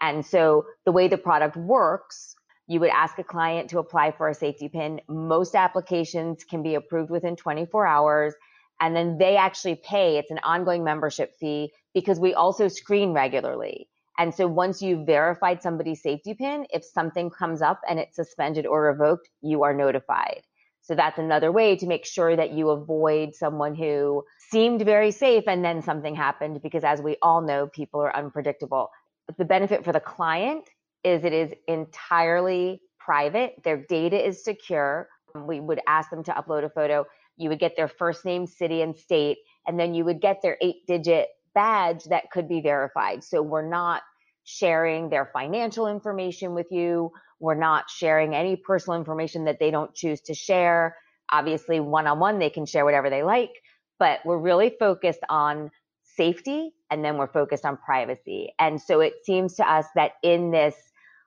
And 0.00 0.25
so 0.25 0.67
the 0.85 0.93
way 0.93 1.09
the 1.09 1.19
product 1.19 1.57
works, 1.57 2.35
you 2.67 2.81
would 2.81 2.91
ask 2.91 3.19
a 3.19 3.25
client 3.25 3.71
to 3.71 3.79
apply 3.79 4.12
for 4.12 4.29
a 4.29 4.35
safety 4.35 4.69
pin. 4.69 5.00
Most 5.09 5.55
applications 5.55 6.45
can 6.45 6.62
be 6.62 6.75
approved 6.75 7.11
within 7.11 7.37
24 7.37 7.87
hours 7.87 8.35
and 8.81 8.95
then 8.95 9.19
they 9.19 9.37
actually 9.37 9.76
pay. 9.76 10.19
It's 10.19 10.31
an 10.31 10.41
ongoing 10.43 10.85
membership 10.85 11.35
fee 11.38 11.73
because 11.95 12.21
we 12.21 12.35
also 12.35 12.69
screen 12.69 13.12
regularly. 13.12 13.88
And 14.19 14.35
so 14.35 14.47
once 14.47 14.83
you've 14.83 15.07
verified 15.07 15.62
somebody's 15.62 16.03
safety 16.03 16.35
pin, 16.35 16.67
if 16.71 16.85
something 16.85 17.31
comes 17.31 17.62
up 17.62 17.81
and 17.88 17.99
it's 17.99 18.17
suspended 18.17 18.67
or 18.67 18.83
revoked, 18.83 19.29
you 19.43 19.62
are 19.62 19.75
notified. 19.75 20.43
So 20.87 20.95
that's 20.95 21.19
another 21.19 21.50
way 21.50 21.76
to 21.76 21.87
make 21.87 22.07
sure 22.07 22.37
that 22.37 22.52
you 22.52 22.71
avoid 22.71 23.35
someone 23.35 23.75
who 23.75 24.25
seemed 24.50 24.83
very 24.83 25.11
safe 25.11 25.45
and 25.47 25.64
then 25.64 25.83
something 25.83 26.14
happened 26.14 26.62
because 26.62 26.85
as 26.85 27.02
we 27.02 27.16
all 27.23 27.40
know, 27.43 27.66
people 27.66 28.00
are 28.00 28.14
unpredictable. 28.14 28.90
The 29.37 29.45
benefit 29.45 29.85
for 29.85 29.93
the 29.93 30.00
client 30.00 30.69
is 31.02 31.25
it 31.25 31.33
is 31.33 31.52
entirely 31.66 32.81
private. 32.99 33.55
Their 33.64 33.78
data 33.88 34.25
is 34.25 34.45
secure. 34.45 35.09
We 35.35 35.61
would 35.61 35.81
ask 35.87 36.11
them 36.11 36.23
to 36.25 36.33
upload 36.33 36.64
a 36.64 36.71
photo 36.71 37.05
you 37.37 37.49
would 37.50 37.59
get 37.59 37.76
their 37.76 37.88
first 37.88 38.25
name, 38.25 38.47
city, 38.47 38.83
and 38.83 38.97
state, 38.97 39.38
and 39.66 39.78
then 39.78 39.95
you 39.95 40.05
would 40.05 40.21
get 40.21 40.40
their 40.43 40.57
eight 40.61 40.87
digit 40.87 41.28
badge 41.55 42.05
that 42.05 42.31
could 42.31 42.49
be 42.49 42.61
verified. 42.61 43.25
So 43.25 43.43
we're 43.43 43.69
not 43.69 44.02
sharing 44.45 45.11
their 45.11 45.31
financial 45.33 45.88
information 45.88 46.55
with 46.55 46.71
you. 46.71 47.11
We're 47.40 47.55
not 47.55 47.90
sharing 47.90 48.35
any 48.35 48.57
personal 48.57 48.99
information 48.99 49.45
that 49.45 49.59
they 49.59 49.71
don't 49.71 49.95
choose 49.95 50.21
to 50.23 50.35
share. 50.35 50.97
Obviously, 51.31 51.81
one 51.81 52.07
on 52.07 52.19
one, 52.19 52.38
they 52.38 52.50
can 52.50 52.66
share 52.66 52.85
whatever 52.85 53.11
they 53.11 53.23
like, 53.23 53.50
but 53.99 54.21
we're 54.25 54.38
really 54.38 54.75
focused 54.78 55.21
on 55.28 55.71
safety 56.02 56.73
and 56.90 57.05
then 57.05 57.19
we're 57.19 57.33
focused 57.33 57.64
on 57.64 57.76
privacy. 57.76 58.52
And 58.59 58.81
so 58.81 59.00
it 59.00 59.14
seems 59.25 59.55
to 59.57 59.71
us 59.71 59.87
that 59.97 60.12
in 60.23 60.50
this 60.50 60.75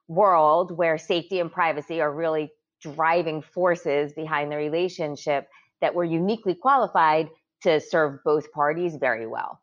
world 0.07 0.75
where 0.75 0.97
safety 0.97 1.39
and 1.39 1.51
privacy 1.51 2.01
are 2.01 2.11
really 2.11 2.51
driving 2.81 3.41
forces 3.41 4.13
behind 4.13 4.51
the 4.51 4.55
relationship, 4.55 5.47
that 5.81 5.93
we're 5.93 6.05
uniquely 6.05 6.55
qualified 6.55 7.29
to 7.61 7.79
serve 7.79 8.19
both 8.23 8.51
parties 8.51 8.95
very 8.95 9.27
well. 9.27 9.59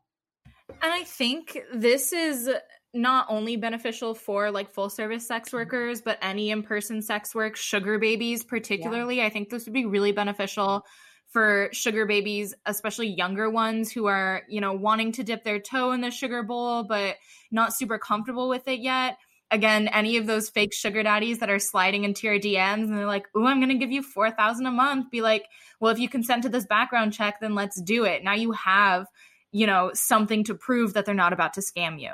And 0.69 0.93
I 0.93 1.05
think 1.05 1.59
this 1.73 2.13
is 2.13 2.51
not 2.97 3.27
only 3.29 3.57
beneficial 3.57 4.15
for 4.15 4.51
like 4.51 4.73
full 4.73 4.91
service 4.91 5.27
sex 5.27 5.49
mm-hmm. 5.49 5.59
workers, 5.59 6.01
but 6.01 6.19
any 6.23 6.51
in 6.51 6.63
person 6.63 7.03
sex 7.03 7.35
work, 7.35 7.57
sugar 7.57 7.99
babies, 7.99 8.45
particularly. 8.45 9.19
Yeah. 9.19 9.27
I 9.27 9.31
think 9.31 9.51
this 9.51 9.67
would 9.67 9.75
be 9.75 9.87
really 9.87 10.13
beneficial 10.13 10.85
for 11.29 11.69
sugar 11.73 12.07
babies, 12.07 12.55
especially 12.67 13.09
younger 13.09 13.51
ones 13.51 13.93
who 13.93 14.07
are, 14.07 14.43
you 14.49 14.61
know, 14.61 14.73
wanting 14.73 15.13
to 15.13 15.25
dip 15.25 15.45
their 15.45 15.59
toe 15.59 15.93
in 15.93 16.01
the 16.01 16.11
sugar 16.11 16.43
bowl, 16.43 16.85
but 16.85 17.17
not 17.51 17.75
super 17.75 17.99
comfortable 17.99 18.49
with 18.49 18.67
it 18.69 18.81
yet 18.81 19.17
again 19.51 19.89
any 19.89 20.17
of 20.17 20.27
those 20.27 20.49
fake 20.49 20.75
sugar 20.75 21.03
daddies 21.03 21.39
that 21.39 21.51
are 21.51 21.59
sliding 21.59 22.05
into 22.05 22.27
your 22.27 22.39
DMs 22.39 22.85
and 22.85 22.97
they're 22.97 23.07
like, 23.07 23.27
"Oh, 23.35 23.47
I'm 23.47 23.61
going 23.61 23.71
to 23.71 23.79
give 23.79 23.93
you 23.93 24.03
4000 24.03 24.67
a 24.67 24.71
month." 24.71 25.11
Be 25.11 25.21
like, 25.21 25.47
"Well, 25.81 25.93
if 25.93 25.99
you 25.99 26.09
consent 26.09 26.43
to 26.45 26.49
this 26.49 26.67
background 26.67 27.13
check, 27.13 27.41
then 27.41 27.55
let's 27.55 27.81
do 27.81 28.05
it." 28.05 28.25
Now 28.25 28.35
you 28.35 28.53
have, 28.53 29.07
you 29.53 29.67
know, 29.67 29.91
something 29.95 30.45
to 30.45 30.55
prove 30.55 30.95
that 30.95 31.07
they're 31.07 31.15
not 31.15 31.33
about 31.33 31.55
to 31.55 31.61
scam 31.61 32.01
you. 32.01 32.13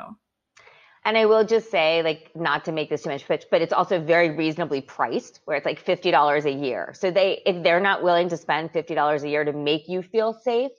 And 1.05 1.19
I 1.19 1.27
will 1.27 1.45
just 1.45 1.71
say, 1.71 2.03
like, 2.03 2.31
not 2.37 2.65
to 2.67 2.73
make 2.73 2.89
this 2.89 3.03
too 3.03 3.11
much 3.11 3.27
pitch, 3.27 3.47
but 3.51 3.61
it's 3.61 3.73
also 3.73 4.01
very 4.01 4.31
reasonably 4.31 4.81
priced, 4.81 5.41
where 5.47 5.57
it's 5.57 5.67
like 5.67 5.81
fifty 5.81 6.11
dollars 6.11 6.45
a 6.45 6.53
year. 6.53 6.93
So 6.97 7.11
they, 7.11 7.43
if 7.45 7.63
they're 7.65 7.81
not 7.81 8.03
willing 8.05 8.29
to 8.29 8.37
spend 8.37 8.71
fifty 8.73 8.95
dollars 8.95 9.25
a 9.25 9.29
year 9.29 9.45
to 9.45 9.53
make 9.53 9.89
you 9.89 10.03
feel 10.03 10.33
safe, 10.33 10.71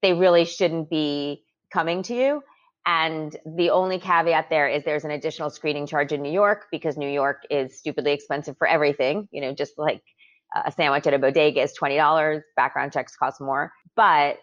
they 0.00 0.12
really 0.12 0.44
shouldn't 0.44 0.88
be 0.88 1.42
coming 1.72 2.02
to 2.04 2.14
you. 2.14 2.42
And 2.84 3.36
the 3.44 3.70
only 3.70 3.98
caveat 3.98 4.50
there 4.50 4.68
is 4.68 4.84
there's 4.84 5.04
an 5.04 5.12
additional 5.12 5.50
screening 5.50 5.86
charge 5.86 6.12
in 6.12 6.22
New 6.22 6.32
York 6.32 6.66
because 6.70 6.96
New 6.96 7.08
York 7.10 7.42
is 7.50 7.78
stupidly 7.78 8.12
expensive 8.12 8.56
for 8.58 8.66
everything. 8.66 9.28
You 9.30 9.40
know, 9.40 9.52
just 9.54 9.78
like 9.78 10.02
a 10.54 10.70
sandwich 10.72 11.06
at 11.06 11.14
a 11.14 11.18
bodega 11.18 11.62
is 11.62 11.74
$20, 11.80 12.42
background 12.56 12.92
checks 12.92 13.16
cost 13.16 13.40
more. 13.40 13.72
But 13.94 14.38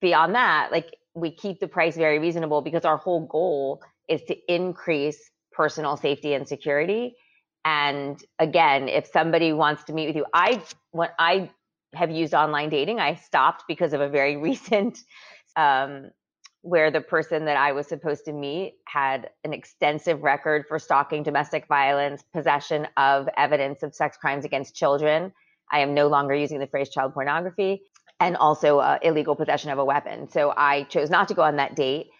beyond 0.00 0.34
that, 0.34 0.70
like 0.70 0.96
we 1.14 1.32
keep 1.32 1.58
the 1.60 1.68
price 1.68 1.96
very 1.96 2.18
reasonable 2.18 2.62
because 2.62 2.84
our 2.84 2.96
whole 2.96 3.26
goal 3.26 3.82
is 4.10 4.22
to 4.24 4.36
increase 4.52 5.30
personal 5.52 5.96
safety 5.96 6.34
and 6.34 6.46
security. 6.46 7.14
And 7.64 8.22
again, 8.38 8.88
if 8.88 9.06
somebody 9.06 9.52
wants 9.52 9.84
to 9.84 9.92
meet 9.92 10.08
with 10.08 10.16
you, 10.16 10.26
I 10.34 10.62
when 10.90 11.08
I 11.18 11.50
have 11.94 12.10
used 12.10 12.34
online 12.34 12.70
dating, 12.70 13.00
I 13.00 13.14
stopped 13.14 13.64
because 13.68 13.92
of 13.92 14.00
a 14.00 14.08
very 14.08 14.36
recent 14.48 14.98
um, 15.56 16.10
where 16.62 16.90
the 16.90 17.00
person 17.00 17.46
that 17.46 17.56
I 17.56 17.72
was 17.72 17.86
supposed 17.86 18.26
to 18.26 18.32
meet 18.32 18.74
had 18.86 19.30
an 19.44 19.52
extensive 19.52 20.22
record 20.22 20.66
for 20.68 20.78
stalking 20.78 21.22
domestic 21.22 21.66
violence, 21.68 22.22
possession 22.34 22.86
of 22.96 23.28
evidence 23.36 23.82
of 23.82 23.94
sex 23.94 24.16
crimes 24.18 24.44
against 24.44 24.74
children. 24.74 25.32
I 25.72 25.80
am 25.80 25.94
no 25.94 26.08
longer 26.08 26.34
using 26.34 26.58
the 26.58 26.66
phrase 26.66 26.90
child 26.90 27.14
pornography 27.14 27.82
and 28.18 28.36
also 28.36 28.78
uh, 28.78 28.98
illegal 29.02 29.34
possession 29.34 29.70
of 29.70 29.78
a 29.78 29.84
weapon. 29.84 30.28
So 30.30 30.52
I 30.54 30.84
chose 30.84 31.08
not 31.08 31.28
to 31.28 31.34
go 31.34 31.42
on 31.42 31.56
that 31.56 31.74
date. 31.74 32.10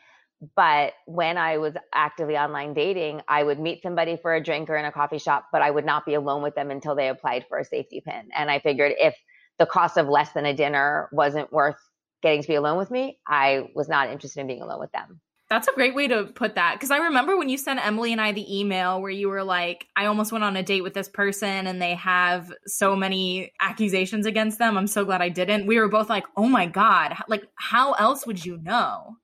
But 0.56 0.94
when 1.06 1.36
I 1.36 1.58
was 1.58 1.74
actively 1.94 2.36
online 2.36 2.72
dating, 2.72 3.20
I 3.28 3.42
would 3.42 3.60
meet 3.60 3.82
somebody 3.82 4.16
for 4.16 4.34
a 4.34 4.42
drink 4.42 4.70
or 4.70 4.76
in 4.76 4.86
a 4.86 4.92
coffee 4.92 5.18
shop, 5.18 5.46
but 5.52 5.60
I 5.60 5.70
would 5.70 5.84
not 5.84 6.06
be 6.06 6.14
alone 6.14 6.42
with 6.42 6.54
them 6.54 6.70
until 6.70 6.94
they 6.94 7.08
applied 7.08 7.46
for 7.48 7.58
a 7.58 7.64
safety 7.64 8.02
pin. 8.04 8.28
And 8.34 8.50
I 8.50 8.58
figured 8.58 8.92
if 8.98 9.14
the 9.58 9.66
cost 9.66 9.98
of 9.98 10.08
less 10.08 10.32
than 10.32 10.46
a 10.46 10.54
dinner 10.54 11.10
wasn't 11.12 11.52
worth 11.52 11.76
getting 12.22 12.40
to 12.40 12.48
be 12.48 12.54
alone 12.54 12.78
with 12.78 12.90
me, 12.90 13.18
I 13.26 13.68
was 13.74 13.88
not 13.88 14.08
interested 14.08 14.40
in 14.40 14.46
being 14.46 14.62
alone 14.62 14.80
with 14.80 14.92
them. 14.92 15.20
That's 15.50 15.66
a 15.66 15.72
great 15.72 15.96
way 15.96 16.06
to 16.06 16.26
put 16.26 16.54
that. 16.54 16.74
Because 16.74 16.92
I 16.92 16.98
remember 16.98 17.36
when 17.36 17.48
you 17.48 17.58
sent 17.58 17.84
Emily 17.84 18.12
and 18.12 18.20
I 18.20 18.30
the 18.30 18.58
email 18.58 19.02
where 19.02 19.10
you 19.10 19.28
were 19.28 19.42
like, 19.42 19.88
I 19.96 20.06
almost 20.06 20.30
went 20.30 20.44
on 20.44 20.56
a 20.56 20.62
date 20.62 20.82
with 20.82 20.94
this 20.94 21.08
person 21.08 21.66
and 21.66 21.82
they 21.82 21.96
have 21.96 22.52
so 22.66 22.94
many 22.94 23.52
accusations 23.60 24.26
against 24.26 24.60
them. 24.60 24.78
I'm 24.78 24.86
so 24.86 25.04
glad 25.04 25.20
I 25.20 25.28
didn't. 25.28 25.66
We 25.66 25.80
were 25.80 25.88
both 25.88 26.08
like, 26.08 26.24
oh 26.36 26.46
my 26.46 26.66
God, 26.66 27.16
like, 27.26 27.42
how 27.56 27.94
else 27.94 28.26
would 28.26 28.44
you 28.44 28.58
know? 28.58 29.16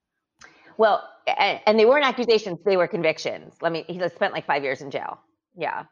Well, 0.78 1.09
and, 1.26 1.61
and 1.66 1.78
they 1.78 1.85
weren't 1.85 2.04
accusations, 2.04 2.59
they 2.64 2.76
were 2.76 2.87
convictions. 2.87 3.54
Let 3.61 3.73
me, 3.73 3.85
he 3.88 4.00
spent 4.09 4.33
like 4.33 4.47
five 4.47 4.62
years 4.62 4.80
in 4.80 4.90
jail. 4.90 5.18
Yeah. 5.56 5.85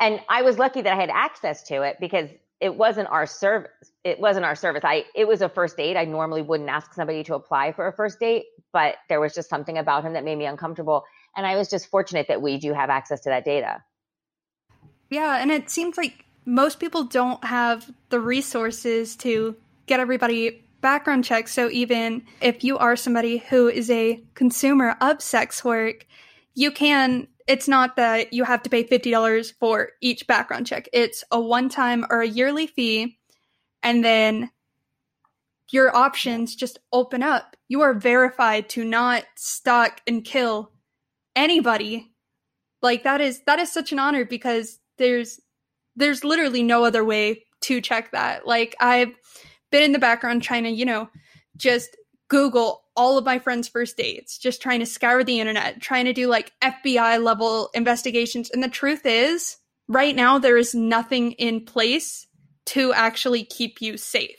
And 0.00 0.20
I 0.28 0.42
was 0.42 0.58
lucky 0.58 0.82
that 0.82 0.92
I 0.92 0.96
had 0.96 1.10
access 1.10 1.64
to 1.64 1.82
it 1.82 1.96
because 2.00 2.30
it 2.60 2.74
wasn't 2.74 3.08
our 3.08 3.26
service. 3.26 3.70
It 4.04 4.18
wasn't 4.18 4.44
our 4.44 4.54
service. 4.54 4.82
I 4.84 5.04
it 5.14 5.26
was 5.26 5.42
a 5.42 5.48
first 5.48 5.76
date. 5.76 5.96
I 5.96 6.04
normally 6.04 6.42
wouldn't 6.42 6.68
ask 6.68 6.92
somebody 6.92 7.22
to 7.24 7.34
apply 7.34 7.72
for 7.72 7.86
a 7.86 7.92
first 7.92 8.18
date, 8.18 8.46
but 8.72 8.96
there 9.08 9.20
was 9.20 9.34
just 9.34 9.48
something 9.48 9.78
about 9.78 10.04
him 10.04 10.14
that 10.14 10.24
made 10.24 10.36
me 10.36 10.46
uncomfortable. 10.46 11.04
And 11.36 11.46
I 11.46 11.56
was 11.56 11.68
just 11.68 11.88
fortunate 11.88 12.26
that 12.28 12.42
we 12.42 12.58
do 12.58 12.72
have 12.72 12.90
access 12.90 13.20
to 13.20 13.30
that 13.30 13.44
data. 13.44 13.82
Yeah, 15.10 15.40
and 15.40 15.50
it 15.50 15.70
seems 15.70 15.96
like 15.96 16.24
most 16.44 16.80
people 16.80 17.04
don't 17.04 17.42
have 17.44 17.90
the 18.08 18.20
resources 18.20 19.16
to 19.16 19.56
get 19.86 20.00
everybody 20.00 20.64
background 20.80 21.24
checks. 21.24 21.52
So 21.52 21.68
even 21.70 22.22
if 22.40 22.62
you 22.64 22.78
are 22.78 22.96
somebody 22.96 23.38
who 23.38 23.68
is 23.68 23.90
a 23.90 24.22
consumer 24.34 24.96
of 25.00 25.20
sex 25.22 25.64
work, 25.64 26.06
you 26.54 26.70
can 26.70 27.28
it's 27.46 27.66
not 27.66 27.96
that 27.96 28.34
you 28.34 28.44
have 28.44 28.62
to 28.62 28.70
pay 28.70 28.84
$50 28.84 29.54
for 29.58 29.92
each 30.02 30.26
background 30.26 30.66
check. 30.66 30.86
It's 30.92 31.24
a 31.30 31.40
one 31.40 31.70
time 31.70 32.04
or 32.10 32.20
a 32.20 32.28
yearly 32.28 32.66
fee. 32.66 33.18
And 33.82 34.04
then 34.04 34.50
your 35.70 35.96
options 35.96 36.54
just 36.54 36.78
open 36.92 37.22
up. 37.22 37.56
You 37.68 37.80
are 37.80 37.94
verified 37.94 38.68
to 38.70 38.84
not 38.84 39.24
stalk 39.34 40.02
and 40.06 40.22
kill 40.24 40.72
anybody. 41.34 42.12
Like 42.82 43.02
that 43.04 43.20
is 43.20 43.40
that 43.46 43.58
is 43.58 43.72
such 43.72 43.92
an 43.92 43.98
honor 43.98 44.24
because 44.24 44.78
there's 44.98 45.40
there's 45.96 46.24
literally 46.24 46.62
no 46.62 46.84
other 46.84 47.04
way 47.04 47.44
to 47.62 47.80
check 47.80 48.12
that. 48.12 48.46
Like 48.46 48.76
I've 48.80 49.14
been 49.70 49.82
in 49.82 49.92
the 49.92 49.98
background 49.98 50.42
trying 50.42 50.64
to, 50.64 50.70
you 50.70 50.84
know, 50.84 51.08
just 51.56 51.96
Google 52.28 52.82
all 52.96 53.16
of 53.16 53.24
my 53.24 53.38
friends' 53.38 53.68
first 53.68 53.96
dates, 53.96 54.38
just 54.38 54.60
trying 54.60 54.80
to 54.80 54.86
scour 54.86 55.24
the 55.24 55.40
internet, 55.40 55.80
trying 55.80 56.04
to 56.04 56.12
do 56.12 56.26
like 56.26 56.52
FBI 56.62 57.22
level 57.22 57.70
investigations. 57.74 58.50
And 58.50 58.62
the 58.62 58.68
truth 58.68 59.02
is, 59.04 59.56
right 59.88 60.14
now, 60.14 60.38
there 60.38 60.56
is 60.56 60.74
nothing 60.74 61.32
in 61.32 61.64
place 61.64 62.26
to 62.66 62.92
actually 62.92 63.44
keep 63.44 63.80
you 63.80 63.96
safe. 63.96 64.36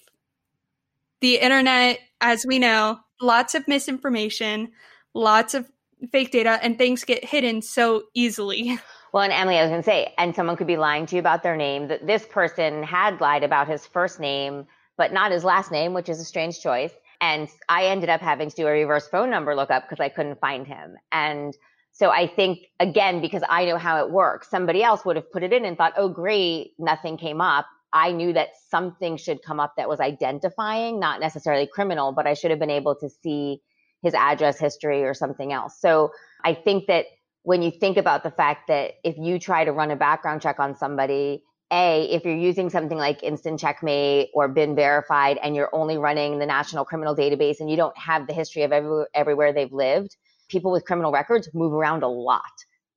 The 1.22 1.40
internet, 1.40 2.00
as 2.22 2.46
we 2.48 2.60
know, 2.60 3.00
lots 3.22 3.56
of 3.56 3.68
misinformation, 3.68 4.72
lots 5.14 5.54
of 5.54 5.70
fake 6.12 6.32
data 6.32 6.60
and 6.62 6.78
things 6.78 7.04
get 7.04 7.26
hidden 7.26 7.62
so 7.62 8.04
easily. 8.14 8.80
Well, 9.12 9.24
and 9.24 9.34
Emily, 9.34 9.58
I 9.58 9.64
was 9.64 9.72
going 9.72 9.82
to 9.82 9.86
say, 9.86 10.14
and 10.20 10.36
someone 10.36 10.56
could 10.56 10.68
be 10.68 10.78
lying 10.78 11.08
to 11.08 11.16
you 11.16 11.20
about 11.20 11.42
their 11.42 11.56
name. 11.56 11.88
That 11.88 12.06
this 12.06 12.28
person 12.28 12.84
had 12.84 13.20
lied 13.20 13.44
about 13.44 13.68
his 13.68 13.84
first 13.88 14.20
name, 14.20 14.68
but 15.00 15.14
not 15.14 15.32
his 15.32 15.46
last 15.46 15.72
name, 15.72 15.94
which 15.94 16.10
is 16.10 16.20
a 16.20 16.26
strange 16.26 16.60
choice. 16.60 16.92
And 17.22 17.48
I 17.70 17.86
ended 17.86 18.10
up 18.10 18.20
having 18.20 18.50
to 18.50 18.56
do 18.56 18.68
a 18.68 18.72
reverse 18.72 19.08
phone 19.08 19.30
number 19.30 19.56
lookup 19.56 19.90
because 19.90 20.04
I 20.04 20.10
couldn't 20.10 20.42
find 20.42 20.68
him. 20.68 20.98
And 21.14 21.56
so 21.94 22.10
I 22.10 22.28
think 22.28 22.60
again, 22.82 23.22
because 23.22 23.42
I 23.50 23.64
know 23.66 23.78
how 23.78 24.06
it 24.06 24.12
works, 24.12 24.50
somebody 24.50 24.84
else 24.84 25.06
would 25.06 25.16
have 25.16 25.32
put 25.32 25.42
it 25.42 25.54
in 25.54 25.64
and 25.64 25.78
thought, 25.78 25.94
oh, 25.96 26.10
great, 26.10 26.74
nothing 26.78 27.16
came 27.16 27.40
up. 27.40 27.66
I 27.94 28.12
knew 28.12 28.34
that 28.34 28.50
something 28.70 29.16
should 29.16 29.42
come 29.42 29.60
up 29.60 29.76
that 29.78 29.88
was 29.88 30.02
identifying, 30.02 31.00
not 31.00 31.22
necessarily 31.22 31.66
criminal, 31.66 32.12
but 32.12 32.28
I 32.28 32.34
should 32.34 32.52
have 32.52 32.60
been 32.60 32.70
able 32.70 32.96
to 32.96 33.10
see 33.10 33.62
his 34.04 34.14
address 34.14 34.60
history 34.60 35.04
or 35.06 35.14
something 35.14 35.54
else. 35.54 35.80
So 35.80 36.12
I 36.44 36.54
think 36.54 36.88
that 36.88 37.06
when 37.44 37.62
you 37.62 37.72
think 37.72 37.96
about 37.96 38.24
the 38.24 38.32
fact 38.32 38.68
that 38.68 38.96
if 39.06 39.18
you 39.18 39.40
try 39.40 39.64
to 39.64 39.72
run 39.72 39.92
a 39.92 39.96
background 39.96 40.42
check 40.42 40.60
on 40.60 40.76
somebody, 40.76 41.44
A, 41.72 42.06
if 42.12 42.26
you're 42.26 42.36
using 42.36 42.70
something 42.70 42.98
like 42.98 43.22
Instant 43.22 43.60
Checkmate 43.60 44.30
or 44.34 44.48
Been 44.48 44.76
Verified 44.76 45.38
and 45.44 45.56
you're 45.56 45.70
only 45.74 45.98
running 45.98 46.40
the 46.40 46.46
National 46.46 46.84
Criminal 46.84 47.16
Database 47.16 47.60
and 47.60 47.70
you 47.70 47.78
don't 47.78 47.98
have 47.98 48.26
the 48.26 48.34
history 48.34 48.64
of 48.64 48.72
every, 48.72 49.06
everywhere 49.14 49.54
they've 49.54 49.72
lived, 49.72 50.16
people 50.50 50.72
with 50.72 50.86
criminal 50.86 51.12
records 51.12 51.50
move 51.54 51.74
around 51.74 52.02
a 52.04 52.08
lot. 52.08 52.42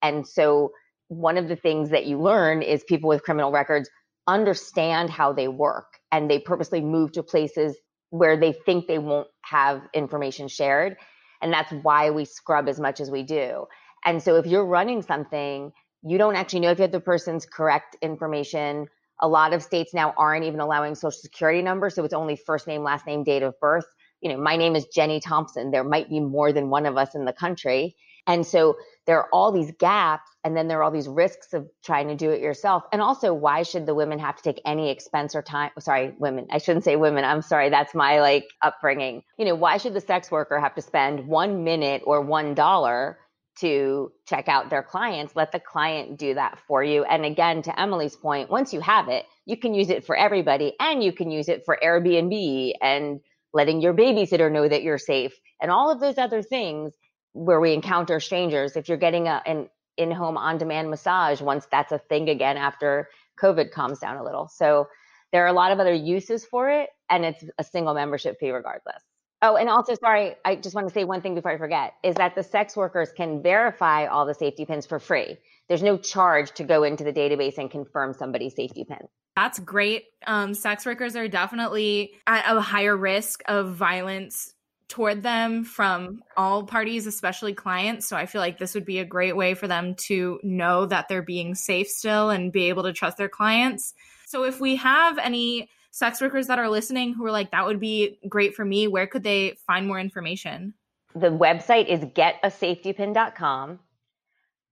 And 0.00 0.26
so 0.26 0.72
one 1.08 1.36
of 1.36 1.48
the 1.48 1.56
things 1.56 1.90
that 1.90 2.06
you 2.06 2.18
learn 2.18 2.62
is 2.62 2.82
people 2.84 3.08
with 3.08 3.22
criminal 3.22 3.52
records 3.52 3.90
understand 4.26 5.10
how 5.10 5.32
they 5.32 5.48
work 5.48 5.98
and 6.10 6.30
they 6.30 6.38
purposely 6.38 6.80
move 6.80 7.12
to 7.12 7.22
places 7.22 7.76
where 8.10 8.36
they 8.36 8.52
think 8.52 8.86
they 8.86 8.98
won't 8.98 9.28
have 9.42 9.82
information 9.92 10.48
shared. 10.48 10.96
And 11.42 11.52
that's 11.52 11.72
why 11.82 12.10
we 12.10 12.24
scrub 12.24 12.68
as 12.68 12.80
much 12.80 13.00
as 13.00 13.10
we 13.10 13.22
do. 13.22 13.66
And 14.04 14.22
so 14.22 14.36
if 14.36 14.46
you're 14.46 14.64
running 14.64 15.02
something, 15.02 15.72
you 16.02 16.18
don't 16.18 16.36
actually 16.36 16.60
know 16.60 16.70
if 16.70 16.78
you 16.78 16.82
have 16.82 16.92
the 16.92 17.00
person's 17.00 17.46
correct 17.46 17.96
information. 18.02 18.88
A 19.20 19.28
lot 19.28 19.52
of 19.52 19.62
states 19.62 19.94
now 19.94 20.14
aren't 20.16 20.44
even 20.44 20.60
allowing 20.60 20.94
social 20.94 21.20
security 21.20 21.62
numbers. 21.62 21.94
So 21.94 22.04
it's 22.04 22.14
only 22.14 22.36
first 22.36 22.66
name, 22.66 22.82
last 22.82 23.06
name, 23.06 23.22
date 23.24 23.42
of 23.42 23.58
birth. 23.60 23.86
You 24.20 24.30
know, 24.32 24.38
my 24.38 24.56
name 24.56 24.76
is 24.76 24.86
Jenny 24.86 25.20
Thompson. 25.20 25.70
There 25.70 25.84
might 25.84 26.08
be 26.08 26.20
more 26.20 26.52
than 26.52 26.70
one 26.70 26.86
of 26.86 26.96
us 26.96 27.14
in 27.14 27.24
the 27.24 27.32
country. 27.32 27.96
And 28.26 28.46
so 28.46 28.76
there 29.06 29.18
are 29.18 29.28
all 29.32 29.50
these 29.50 29.72
gaps 29.78 30.30
and 30.44 30.56
then 30.56 30.68
there 30.68 30.78
are 30.78 30.82
all 30.84 30.90
these 30.90 31.08
risks 31.08 31.52
of 31.52 31.68
trying 31.84 32.08
to 32.08 32.14
do 32.14 32.30
it 32.30 32.40
yourself. 32.40 32.84
And 32.92 33.02
also, 33.02 33.32
why 33.32 33.62
should 33.62 33.86
the 33.86 33.94
women 33.94 34.18
have 34.18 34.36
to 34.36 34.42
take 34.42 34.60
any 34.64 34.90
expense 34.90 35.34
or 35.34 35.42
time? 35.42 35.70
Sorry, 35.78 36.14
women. 36.18 36.46
I 36.50 36.58
shouldn't 36.58 36.84
say 36.84 36.96
women. 36.96 37.24
I'm 37.24 37.42
sorry. 37.42 37.68
That's 37.68 37.94
my 37.94 38.20
like 38.20 38.46
upbringing. 38.62 39.22
You 39.38 39.46
know, 39.46 39.54
why 39.54 39.76
should 39.76 39.94
the 39.94 40.00
sex 40.00 40.30
worker 40.30 40.58
have 40.60 40.74
to 40.76 40.82
spend 40.82 41.26
one 41.26 41.64
minute 41.64 42.02
or 42.04 42.20
one 42.20 42.54
dollar 42.54 43.18
to 43.60 44.12
check 44.26 44.48
out 44.48 44.70
their 44.70 44.82
clients? 44.82 45.36
Let 45.36 45.52
the 45.52 45.60
client 45.60 46.18
do 46.18 46.34
that 46.34 46.58
for 46.66 46.82
you. 46.82 47.04
And 47.04 47.24
again, 47.24 47.62
to 47.62 47.80
Emily's 47.80 48.16
point, 48.16 48.50
once 48.50 48.72
you 48.72 48.80
have 48.80 49.08
it, 49.08 49.26
you 49.46 49.56
can 49.56 49.74
use 49.74 49.90
it 49.90 50.04
for 50.04 50.16
everybody 50.16 50.74
and 50.80 51.02
you 51.02 51.12
can 51.12 51.30
use 51.30 51.48
it 51.48 51.64
for 51.64 51.78
Airbnb 51.82 52.72
and 52.80 53.20
letting 53.52 53.80
your 53.80 53.94
babysitter 53.94 54.50
know 54.50 54.66
that 54.66 54.82
you're 54.82 54.98
safe 54.98 55.34
and 55.60 55.70
all 55.70 55.90
of 55.90 56.00
those 56.00 56.18
other 56.18 56.42
things 56.42 56.94
where 57.32 57.60
we 57.60 57.72
encounter 57.72 58.20
strangers. 58.20 58.76
If 58.76 58.88
you're 58.88 58.98
getting 58.98 59.28
a, 59.28 59.42
an 59.46 59.68
in-home 59.96 60.36
on-demand 60.36 60.90
massage 60.90 61.40
once 61.40 61.66
that's 61.70 61.92
a 61.92 61.98
thing 61.98 62.28
again 62.28 62.56
after 62.56 63.08
COVID 63.40 63.70
calms 63.70 63.98
down 63.98 64.16
a 64.16 64.24
little. 64.24 64.48
So 64.48 64.88
there 65.32 65.44
are 65.44 65.48
a 65.48 65.52
lot 65.52 65.72
of 65.72 65.80
other 65.80 65.92
uses 65.92 66.44
for 66.44 66.70
it 66.70 66.88
and 67.10 67.24
it's 67.24 67.44
a 67.58 67.64
single 67.64 67.94
membership 67.94 68.38
fee 68.38 68.50
regardless. 68.50 69.02
Oh, 69.44 69.56
and 69.56 69.68
also, 69.68 69.94
sorry, 69.96 70.36
I 70.44 70.54
just 70.54 70.74
want 70.76 70.86
to 70.86 70.94
say 70.94 71.02
one 71.02 71.20
thing 71.20 71.34
before 71.34 71.50
I 71.50 71.58
forget 71.58 71.94
is 72.04 72.14
that 72.14 72.36
the 72.36 72.44
sex 72.44 72.76
workers 72.76 73.10
can 73.12 73.42
verify 73.42 74.06
all 74.06 74.24
the 74.24 74.34
safety 74.34 74.64
pins 74.64 74.86
for 74.86 75.00
free. 75.00 75.36
There's 75.68 75.82
no 75.82 75.98
charge 75.98 76.52
to 76.52 76.64
go 76.64 76.84
into 76.84 77.02
the 77.02 77.12
database 77.12 77.58
and 77.58 77.68
confirm 77.68 78.14
somebody's 78.14 78.54
safety 78.54 78.84
pin. 78.84 79.08
That's 79.34 79.58
great. 79.58 80.04
Um, 80.28 80.54
sex 80.54 80.86
workers 80.86 81.16
are 81.16 81.26
definitely 81.26 82.12
at 82.26 82.44
a 82.56 82.60
higher 82.60 82.96
risk 82.96 83.42
of 83.46 83.74
violence 83.74 84.54
toward 84.88 85.22
them 85.22 85.64
from 85.64 86.22
all 86.36 86.64
parties, 86.64 87.06
especially 87.06 87.54
clients. 87.54 88.06
So 88.06 88.16
I 88.16 88.26
feel 88.26 88.42
like 88.42 88.58
this 88.58 88.74
would 88.74 88.84
be 88.84 88.98
a 89.00 89.04
great 89.04 89.34
way 89.34 89.54
for 89.54 89.66
them 89.66 89.94
to 90.06 90.38
know 90.44 90.86
that 90.86 91.08
they're 91.08 91.22
being 91.22 91.54
safe 91.54 91.88
still 91.88 92.30
and 92.30 92.52
be 92.52 92.68
able 92.68 92.82
to 92.84 92.92
trust 92.92 93.16
their 93.16 93.28
clients. 93.28 93.94
So 94.26 94.44
if 94.44 94.60
we 94.60 94.76
have 94.76 95.18
any 95.18 95.70
sex 95.92 96.20
workers 96.20 96.48
that 96.48 96.58
are 96.58 96.68
listening 96.68 97.14
who 97.14 97.24
are 97.24 97.30
like, 97.30 97.50
that 97.52 97.64
would 97.64 97.78
be 97.78 98.18
great 98.28 98.54
for 98.54 98.64
me, 98.64 98.88
where 98.88 99.06
could 99.06 99.22
they 99.22 99.56
find 99.66 99.86
more 99.86 100.00
information? 100.00 100.74
The 101.14 101.28
website 101.28 101.86
is 101.86 102.00
getasafetypin.com. 102.00 103.78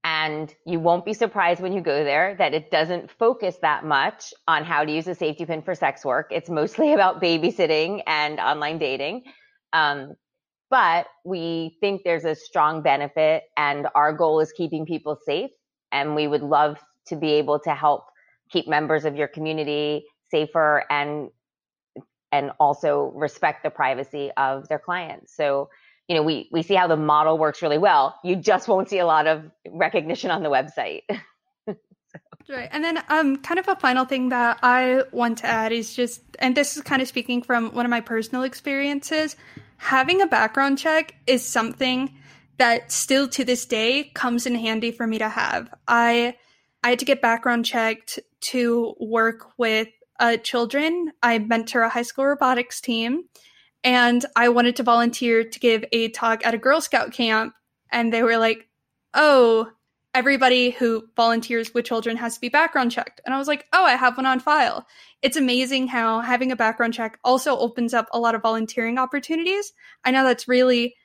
And 0.03 0.55
you 0.65 0.81
won't 0.81 1.05
be 1.05 1.13
surprised 1.13 1.61
when 1.61 1.75
you 1.75 1.83
go 1.83 2.05
there 2.05 2.35
that 2.37 2.55
it 2.55 2.71
doesn't 2.71 3.11
focus 3.11 3.59
that 3.61 3.85
much 3.85 4.33
on 4.49 4.65
how 4.65 4.83
to 4.83 4.91
use 4.91 5.07
a 5.07 5.15
safety 5.15 5.45
pin 5.45 5.61
for 5.61 5.75
sex 5.75 6.07
work. 6.07 6.29
It's 6.31 6.49
mostly 6.49 6.93
about 6.95 7.23
babysitting 7.23 8.03
and 8.07 8.41
online 8.41 8.79
dating. 8.79 9.25
Um, 9.75 10.15
but 10.71 11.07
we 11.25 11.77
think 11.81 12.03
there's 12.03 12.25
a 12.25 12.35
strong 12.35 12.81
benefit, 12.81 13.43
and 13.57 13.89
our 13.95 14.13
goal 14.13 14.41
is 14.41 14.53
keeping 14.53 14.87
people 14.87 15.19
safe. 15.27 15.51
And 15.93 16.15
we 16.15 16.29
would 16.29 16.43
love 16.43 16.79
to 17.09 17.17
be 17.17 17.33
able 17.33 17.59
to 17.61 17.75
help 17.75 18.05
keep 18.51 18.69
members 18.69 19.05
of 19.05 19.17
your 19.17 19.29
community 19.29 20.05
safer 20.31 20.85
and 20.91 21.31
and 22.33 22.53
also 22.61 23.13
respect 23.15 23.65
the 23.65 23.71
privacy 23.71 24.31
of 24.37 24.69
their 24.69 24.79
clients. 24.79 25.35
So, 25.35 25.69
you 26.09 26.15
know, 26.15 26.23
we 26.23 26.49
we 26.53 26.63
see 26.63 26.75
how 26.75 26.87
the 26.87 26.97
model 26.97 27.39
works 27.39 27.63
really 27.63 27.79
well. 27.79 28.17
You 28.23 28.37
just 28.37 28.69
won't 28.69 28.89
see 28.89 28.99
a 28.99 29.07
lot 29.07 29.27
of 29.27 29.51
recognition 29.69 30.31
on 30.31 30.43
the 30.43 30.51
website. 30.51 31.03
Right. 32.49 32.69
And 32.73 32.83
then 32.83 33.01
um 33.09 33.37
kind 33.37 33.61
of 33.61 33.69
a 33.69 33.77
final 33.77 34.05
thing 34.05 34.31
that 34.31 34.59
I 34.63 35.05
want 35.13 35.39
to 35.39 35.47
add 35.47 35.71
is 35.71 35.95
just 35.95 36.21
and 36.41 36.57
this 36.57 36.77
is 36.77 36.83
kind 36.83 37.01
of 37.01 37.07
speaking 37.07 37.43
from 37.43 37.73
one 37.75 37.87
of 37.87 37.91
my 37.91 38.01
personal 38.01 38.43
experiences 38.43 39.37
having 39.77 40.21
a 40.21 40.27
background 40.27 40.79
check 40.79 41.15
is 41.27 41.45
something 41.45 42.15
that 42.59 42.93
still 42.93 43.29
to 43.29 43.45
this 43.45 43.65
day 43.65 44.11
comes 44.15 44.47
in 44.47 44.55
handy 44.55 44.91
for 44.91 45.07
me 45.07 45.19
to 45.19 45.29
have. 45.29 45.73
I 45.89 46.37
I 46.83 46.91
had 46.91 46.99
to 46.99 47.05
get 47.05 47.23
background 47.23 47.65
checked 47.67 48.19
to 48.53 48.95
work 48.99 49.59
with 49.59 49.89
uh, 50.21 50.37
children. 50.37 51.13
I 51.23 51.39
mentor 51.39 51.83
a 51.83 51.89
high 51.89 52.03
school 52.03 52.27
robotics 52.27 52.81
team, 52.81 53.25
and 53.83 54.25
I 54.37 54.51
wanted 54.51 54.77
to 54.77 54.83
volunteer 54.85 55.43
to 55.43 55.59
give 55.59 55.85
a 55.91 56.09
talk 56.11 56.47
at 56.47 56.55
a 56.55 56.59
Girl 56.59 56.81
Scout 56.81 57.13
camp. 57.13 57.55
And 57.91 58.13
they 58.13 58.23
were 58.23 58.37
like, 58.39 58.69
"Oh, 59.15 59.73
everybody 60.15 60.71
who 60.71 61.05
volunteers 61.17 61.73
with 61.73 61.85
children 61.85 62.17
has 62.17 62.35
to 62.35 62.41
be 62.41 62.49
background 62.49 62.91
checked. 62.91 63.21
And 63.25 63.35
I 63.35 63.39
was 63.39 63.47
like, 63.47 63.67
oh, 63.73 63.85
I 63.85 63.93
have 63.93 64.17
one 64.17 64.27
on 64.27 64.41
file. 64.41 64.87
It's 65.23 65.37
amazing 65.37 65.89
how 65.89 66.21
having 66.21 66.51
a 66.51 66.57
background 66.57 66.95
check 66.95 67.19
also 67.23 67.57
opens 67.57 67.95
up 67.95 68.09
a 68.13 68.19
lot 68.19 68.35
of 68.35 68.43
volunteering 68.43 68.99
opportunities. 68.99 69.73
I 70.05 70.11
know 70.11 70.25
that's 70.25 70.49
really 70.49 70.97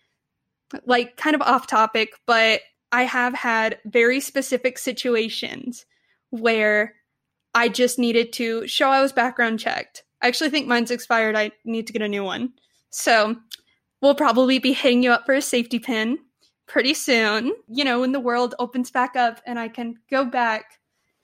like 0.85 1.17
kind 1.17 1.35
of 1.35 1.41
off 1.41 1.67
topic, 1.67 2.13
but 2.25 2.61
I 2.91 3.03
have 3.03 3.33
had 3.33 3.79
very 3.85 4.19
specific 4.19 4.79
situations 4.79 5.85
where 6.31 6.95
I 7.55 7.69
just 7.69 7.97
needed 7.97 8.33
to 8.33 8.67
show 8.67 8.89
I 8.89 9.01
was 9.01 9.13
background 9.13 9.59
checked. 9.59 10.03
I 10.21 10.27
actually 10.27 10.49
think 10.49 10.67
mine's 10.67 10.91
expired. 10.91 11.35
I 11.35 11.51
need 11.63 11.87
to 11.87 11.93
get 11.93 12.01
a 12.01 12.07
new 12.07 12.23
one. 12.23 12.51
So 12.89 13.35
we'll 14.01 14.13
probably 14.13 14.59
be 14.59 14.73
hitting 14.73 15.01
you 15.01 15.11
up 15.11 15.25
for 15.25 15.33
a 15.33 15.41
safety 15.41 15.79
pin 15.79 16.19
pretty 16.67 16.93
soon, 16.93 17.53
you 17.67 17.85
know, 17.85 18.01
when 18.01 18.11
the 18.11 18.19
world 18.19 18.55
opens 18.59 18.91
back 18.91 19.15
up 19.15 19.39
and 19.45 19.57
I 19.57 19.69
can 19.69 19.95
go 20.11 20.25
back 20.25 20.65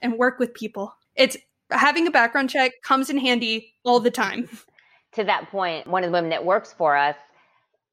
and 0.01 0.13
work 0.13 0.39
with 0.39 0.53
people. 0.53 0.93
It's 1.15 1.35
having 1.69 2.07
a 2.07 2.11
background 2.11 2.49
check 2.49 2.71
comes 2.81 3.09
in 3.09 3.17
handy 3.17 3.73
all 3.83 3.99
the 3.99 4.11
time. 4.11 4.47
To 5.13 5.25
that 5.25 5.49
point, 5.49 5.87
one 5.87 6.05
of 6.05 6.09
the 6.09 6.13
women 6.13 6.29
that 6.29 6.45
works 6.45 6.71
for 6.71 6.95
us 6.95 7.17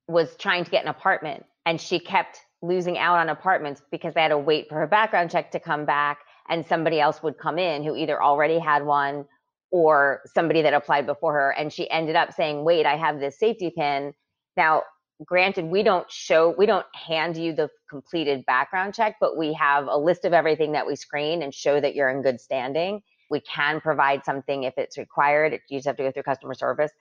was 0.07 0.37
trying 0.37 0.65
to 0.65 0.71
get 0.71 0.85
an 0.85 0.89
apartment 0.89 1.45
and 1.67 1.81
she 1.81 1.99
kept 1.99 2.39
losing 2.63 2.99
out 2.99 3.19
on 3.19 3.29
apartments 3.29 3.83
because 3.91 4.15
they 4.15 4.23
had 4.23 4.29
to 4.29 4.39
wait 4.39 4.69
for 4.69 4.77
her 4.77 4.87
background 4.87 5.31
check 5.31 5.51
to 5.51 5.61
come 5.61 5.85
back 5.85 6.19
and 6.49 6.67
somebody 6.67 7.01
else 7.01 7.23
would 7.23 7.39
come 7.39 7.59
in 7.59 7.85
who 7.85 7.95
either 7.95 8.23
already 8.23 8.59
had 8.59 8.85
one 8.85 9.25
or 9.71 10.23
somebody 10.35 10.63
that 10.63 10.73
applied 10.73 11.07
before 11.07 11.33
her 11.35 11.51
and 11.51 11.73
she 11.73 11.91
ended 11.91 12.17
up 12.17 12.33
saying 12.33 12.65
wait 12.65 12.87
i 12.87 12.97
have 12.97 13.21
this 13.21 13.39
safety 13.39 13.71
pin. 13.71 14.13
Now 14.57 14.83
granted 15.25 15.67
we 15.67 15.83
don't 15.83 16.11
show 16.11 16.55
we 16.57 16.67
don't 16.67 16.87
hand 16.95 17.37
you 17.37 17.53
the 17.53 17.69
completed 17.91 18.47
background 18.47 18.95
check 18.95 19.17
but 19.21 19.37
we 19.37 19.53
have 19.53 19.87
a 19.89 19.99
list 19.99 20.25
of 20.25 20.33
everything 20.33 20.73
that 20.73 20.87
we 20.87 20.97
screen 20.97 21.43
and 21.43 21.53
show 21.53 21.81
that 21.81 21.95
you're 21.95 22.09
in 22.09 22.23
good 22.23 22.41
standing. 22.41 23.03
We 23.31 23.41
can 23.41 23.81
provide 23.81 24.25
something 24.25 24.63
if 24.63 24.75
it's 24.79 24.97
required. 24.97 25.61
You 25.69 25.79
just 25.79 25.87
have 25.87 25.97
to 25.99 26.05
go 26.05 26.11
through 26.11 26.23
customer 26.23 26.55
service. 26.55 26.93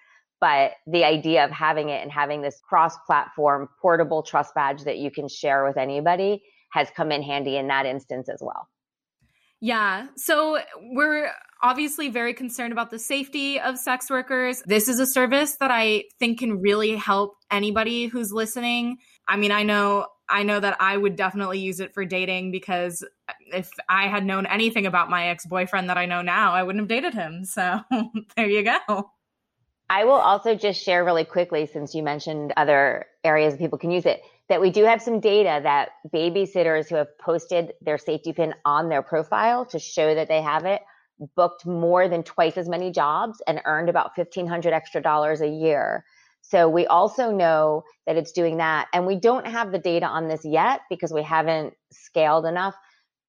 But 0.41 0.73
the 0.85 1.05
idea 1.05 1.45
of 1.45 1.51
having 1.51 1.89
it 1.89 2.03
and 2.03 2.11
having 2.11 2.41
this 2.41 2.59
cross 2.67 2.97
platform 3.07 3.69
portable 3.81 4.23
trust 4.23 4.53
badge 4.53 4.83
that 4.83 4.97
you 4.97 5.09
can 5.09 5.29
share 5.29 5.63
with 5.63 5.77
anybody 5.77 6.43
has 6.73 6.89
come 6.95 7.13
in 7.13 7.23
handy 7.23 7.55
in 7.55 7.67
that 7.69 7.85
instance 7.85 8.27
as 8.29 8.39
well 8.41 8.67
yeah. 9.59 10.07
So 10.15 10.59
we're 10.91 11.31
obviously 11.61 12.09
very 12.09 12.33
concerned 12.33 12.71
about 12.71 12.91
the 12.91 12.99
safety 12.99 13.59
of 13.59 13.77
sex 13.77 14.09
workers. 14.09 14.61
This 14.65 14.87
is 14.87 14.99
a 14.99 15.07
service 15.07 15.55
that 15.59 15.71
I 15.71 16.03
think 16.19 16.39
can 16.39 16.61
really 16.61 16.95
help 16.95 17.35
anybody 17.49 18.07
who's 18.07 18.31
listening. 18.31 18.97
I 19.27 19.37
mean, 19.37 19.51
I 19.51 19.63
know 19.63 20.07
I 20.29 20.43
know 20.43 20.59
that 20.59 20.77
I 20.81 20.97
would 20.97 21.15
definitely 21.15 21.59
use 21.59 21.79
it 21.79 21.93
for 21.93 22.03
dating 22.03 22.51
because 22.51 23.03
if 23.53 23.69
I 23.87 24.07
had 24.07 24.25
known 24.25 24.45
anything 24.45 24.85
about 24.85 25.09
my 25.09 25.29
ex 25.29 25.45
boyfriend 25.45 25.89
that 25.89 25.97
I 25.97 26.05
know 26.05 26.21
now, 26.21 26.53
I 26.53 26.63
wouldn't 26.63 26.81
have 26.81 26.89
dated 26.89 27.13
him. 27.13 27.45
So 27.45 27.79
there 28.35 28.47
you 28.47 28.63
go. 28.63 29.09
I 29.89 30.03
will 30.03 30.11
also 30.13 30.53
just 30.53 30.83
share 30.83 31.05
really 31.05 31.23
quickly, 31.23 31.65
since 31.65 31.95
you 31.95 32.03
mentioned 32.03 32.53
other 32.57 33.05
areas 33.23 33.55
people 33.55 33.77
can 33.77 33.89
use 33.89 34.05
it, 34.05 34.21
that 34.49 34.61
we 34.61 34.69
do 34.69 34.85
have 34.85 35.01
some 35.01 35.19
data 35.19 35.59
that 35.63 35.89
babysitters 36.13 36.89
who 36.89 36.95
have 36.95 37.17
posted 37.17 37.73
their 37.81 37.97
safety 37.97 38.33
pin 38.33 38.53
on 38.65 38.89
their 38.89 39.01
profile 39.01 39.65
to 39.65 39.79
show 39.79 40.15
that 40.15 40.27
they 40.27 40.41
have 40.41 40.65
it 40.65 40.81
booked 41.35 41.65
more 41.65 42.07
than 42.07 42.23
twice 42.23 42.57
as 42.57 42.69
many 42.69 42.91
jobs 42.91 43.41
and 43.47 43.61
earned 43.65 43.89
about 43.89 44.11
1500 44.15 44.73
extra 44.73 45.01
dollars 45.01 45.41
a 45.41 45.47
year. 45.47 46.05
So 46.41 46.69
we 46.69 46.85
also 46.85 47.31
know 47.31 47.83
that 48.05 48.15
it's 48.15 48.31
doing 48.31 48.57
that. 48.57 48.87
And 48.93 49.05
we 49.05 49.19
don't 49.19 49.47
have 49.47 49.71
the 49.71 49.79
data 49.79 50.05
on 50.05 50.27
this 50.27 50.45
yet 50.45 50.81
because 50.89 51.11
we 51.11 51.23
haven't 51.23 51.73
scaled 51.91 52.45
enough. 52.45 52.75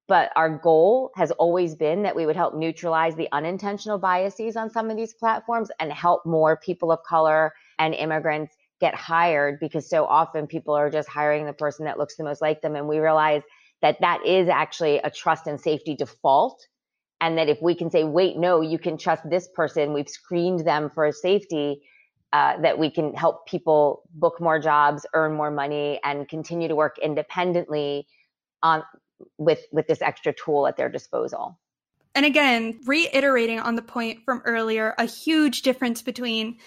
But 0.07 0.31
our 0.35 0.49
goal 0.57 1.11
has 1.15 1.31
always 1.31 1.75
been 1.75 2.03
that 2.03 2.15
we 2.15 2.25
would 2.25 2.35
help 2.35 2.55
neutralize 2.55 3.15
the 3.15 3.27
unintentional 3.31 3.99
biases 3.99 4.55
on 4.55 4.69
some 4.69 4.89
of 4.89 4.97
these 4.97 5.13
platforms 5.13 5.69
and 5.79 5.91
help 5.91 6.25
more 6.25 6.57
people 6.57 6.91
of 6.91 7.03
color 7.03 7.53
and 7.77 7.93
immigrants 7.93 8.55
get 8.79 8.95
hired 8.95 9.59
because 9.59 9.89
so 9.89 10.05
often 10.05 10.47
people 10.47 10.73
are 10.73 10.89
just 10.89 11.09
hiring 11.09 11.45
the 11.45 11.53
person 11.53 11.85
that 11.85 11.97
looks 11.97 12.15
the 12.15 12.23
most 12.23 12.41
like 12.41 12.61
them. 12.61 12.75
And 12.75 12.87
we 12.87 12.99
realize 12.99 13.41
that 13.81 13.97
that 14.01 14.25
is 14.25 14.49
actually 14.49 14.97
a 14.97 15.09
trust 15.09 15.47
and 15.47 15.59
safety 15.59 15.95
default. 15.95 16.65
And 17.21 17.37
that 17.37 17.49
if 17.49 17.61
we 17.61 17.75
can 17.75 17.91
say, 17.91 18.05
wait, 18.05 18.37
no, 18.37 18.61
you 18.61 18.79
can 18.79 18.97
trust 18.97 19.29
this 19.29 19.49
person, 19.53 19.93
we've 19.93 20.07
screened 20.07 20.65
them 20.65 20.89
for 20.89 21.11
safety, 21.11 21.81
uh, 22.31 22.61
that 22.61 22.79
we 22.79 22.89
can 22.89 23.13
help 23.13 23.45
people 23.45 24.03
book 24.13 24.39
more 24.39 24.59
jobs, 24.59 25.05
earn 25.13 25.33
more 25.33 25.51
money, 25.51 25.99
and 26.03 26.29
continue 26.29 26.67
to 26.69 26.75
work 26.75 26.97
independently 26.97 28.07
on 28.63 28.83
with 29.37 29.59
with 29.71 29.87
this 29.87 30.01
extra 30.01 30.31
tool 30.33 30.67
at 30.67 30.77
their 30.77 30.89
disposal. 30.89 31.59
And 32.15 32.25
again, 32.25 32.79
reiterating 32.85 33.59
on 33.59 33.75
the 33.75 33.81
point 33.81 34.23
from 34.25 34.41
earlier, 34.45 34.95
a 34.97 35.05
huge 35.05 35.61
difference 35.61 36.01
between 36.01 36.57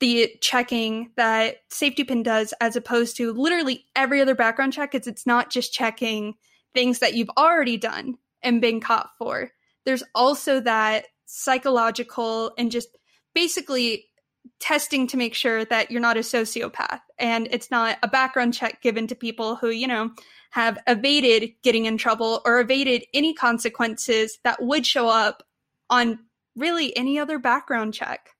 the 0.00 0.34
checking 0.40 1.10
that 1.16 1.56
safety 1.68 2.04
pin 2.04 2.22
does 2.22 2.52
as 2.60 2.74
opposed 2.74 3.16
to 3.18 3.32
literally 3.32 3.84
every 3.94 4.20
other 4.20 4.34
background 4.34 4.72
check 4.72 4.94
is 4.94 5.06
it's 5.06 5.26
not 5.26 5.50
just 5.50 5.72
checking 5.72 6.34
things 6.74 6.98
that 7.00 7.14
you've 7.14 7.30
already 7.36 7.76
done 7.76 8.16
and 8.42 8.60
been 8.60 8.80
caught 8.80 9.10
for. 9.18 9.50
There's 9.84 10.02
also 10.14 10.60
that 10.60 11.06
psychological 11.26 12.52
and 12.58 12.70
just 12.70 12.96
basically 13.34 14.06
testing 14.58 15.06
to 15.06 15.16
make 15.16 15.34
sure 15.34 15.64
that 15.66 15.90
you're 15.90 16.00
not 16.00 16.16
a 16.16 16.20
sociopath 16.20 17.00
and 17.18 17.46
it's 17.50 17.70
not 17.70 17.98
a 18.02 18.08
background 18.08 18.54
check 18.54 18.80
given 18.82 19.06
to 19.06 19.14
people 19.14 19.56
who 19.56 19.68
you 19.68 19.86
know 19.86 20.10
have 20.50 20.78
evaded 20.86 21.50
getting 21.62 21.84
in 21.84 21.96
trouble 21.96 22.40
or 22.44 22.58
evaded 22.58 23.04
any 23.14 23.34
consequences 23.34 24.38
that 24.44 24.62
would 24.62 24.86
show 24.86 25.08
up 25.08 25.42
on 25.88 26.18
really 26.56 26.96
any 26.96 27.18
other 27.18 27.38
background 27.38 27.94
check. 27.94 28.30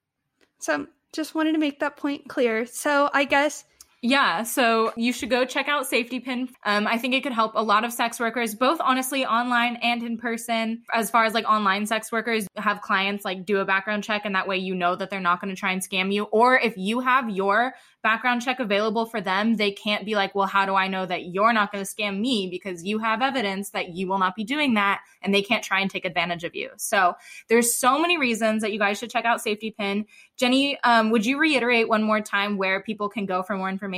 So 0.59 0.87
just 1.13 1.35
wanted 1.35 1.53
to 1.53 1.59
make 1.59 1.81
that 1.81 1.97
point 1.97 2.29
clear. 2.29 2.67
So 2.67 3.11
I 3.13 3.25
guess 3.25 3.65
yeah, 4.03 4.45
so 4.45 4.95
you 4.97 5.13
should 5.13 5.29
go 5.29 5.45
check 5.45 5.69
out 5.69 5.87
Safety 5.87 6.21
Pin. 6.21 6.49
Um, 6.65 6.87
I 6.87 6.97
think 6.97 7.13
it 7.13 7.23
could 7.23 7.35
help 7.35 7.53
a 7.55 7.63
lot 7.63 7.85
of 7.85 7.93
sex 7.93 8.19
workers, 8.19 8.55
both 8.55 8.81
honestly 8.81 9.27
online 9.27 9.77
and 9.77 10.03
in 10.03 10.17
person. 10.17 10.85
As 10.91 11.11
far 11.11 11.27
as 11.27 11.35
like 11.35 11.45
online 11.45 11.85
sex 11.85 12.11
workers, 12.11 12.47
have 12.57 12.81
clients 12.81 13.27
like 13.27 13.45
do 13.45 13.59
a 13.59 13.67
background 13.67 14.03
check, 14.03 14.23
and 14.25 14.35
that 14.35 14.49
way 14.49 14.57
you 14.57 14.75
know 14.75 14.97
that 14.97 15.11
they're 15.11 15.21
not 15.21 15.43
going 15.43 15.55
to 15.55 15.59
try 15.59 15.73
and 15.73 15.83
scam 15.83 16.11
you. 16.11 16.25
Or 16.25 16.59
if 16.59 16.79
you 16.79 17.01
have 17.01 17.29
your 17.29 17.75
background 18.03 18.41
check 18.41 18.59
available 18.59 19.05
for 19.05 19.21
them, 19.21 19.57
they 19.57 19.71
can't 19.71 20.07
be 20.07 20.15
like, 20.15 20.35
well, 20.35 20.47
how 20.47 20.65
do 20.65 20.75
I 20.75 20.89
know 20.89 21.05
that 21.05 21.27
you're 21.27 21.53
not 21.53 21.71
going 21.71 21.85
to 21.85 21.91
scam 21.95 22.19
me? 22.19 22.49
Because 22.51 22.83
you 22.83 23.01
have 23.01 23.21
evidence 23.21 23.69
that 23.71 23.91
you 23.95 24.09
will 24.09 24.19
not 24.19 24.35
be 24.35 24.45
doing 24.45 24.75
that, 24.75 25.03
and 25.21 25.35
they 25.35 25.43
can't 25.43 25.63
try 25.63 25.81
and 25.81 25.91
take 25.91 26.07
advantage 26.07 26.45
of 26.45 26.55
you. 26.55 26.71
So 26.79 27.17
there's 27.51 27.75
so 27.75 28.01
many 28.01 28.17
reasons 28.17 28.63
that 28.63 28.73
you 28.73 28.79
guys 28.79 28.99
should 28.99 29.11
check 29.11 29.27
out 29.27 29.43
Safety 29.43 29.75
Pin. 29.79 30.07
Jenny, 30.39 30.81
um, 30.85 31.11
would 31.11 31.27
you 31.27 31.39
reiterate 31.39 31.87
one 31.87 32.03
more 32.03 32.23
time 32.23 32.57
where 32.57 32.83
people 32.83 33.11
can 33.11 33.27
go 33.27 33.43
for 33.43 33.59
more 33.59 33.69
information? 33.69 33.90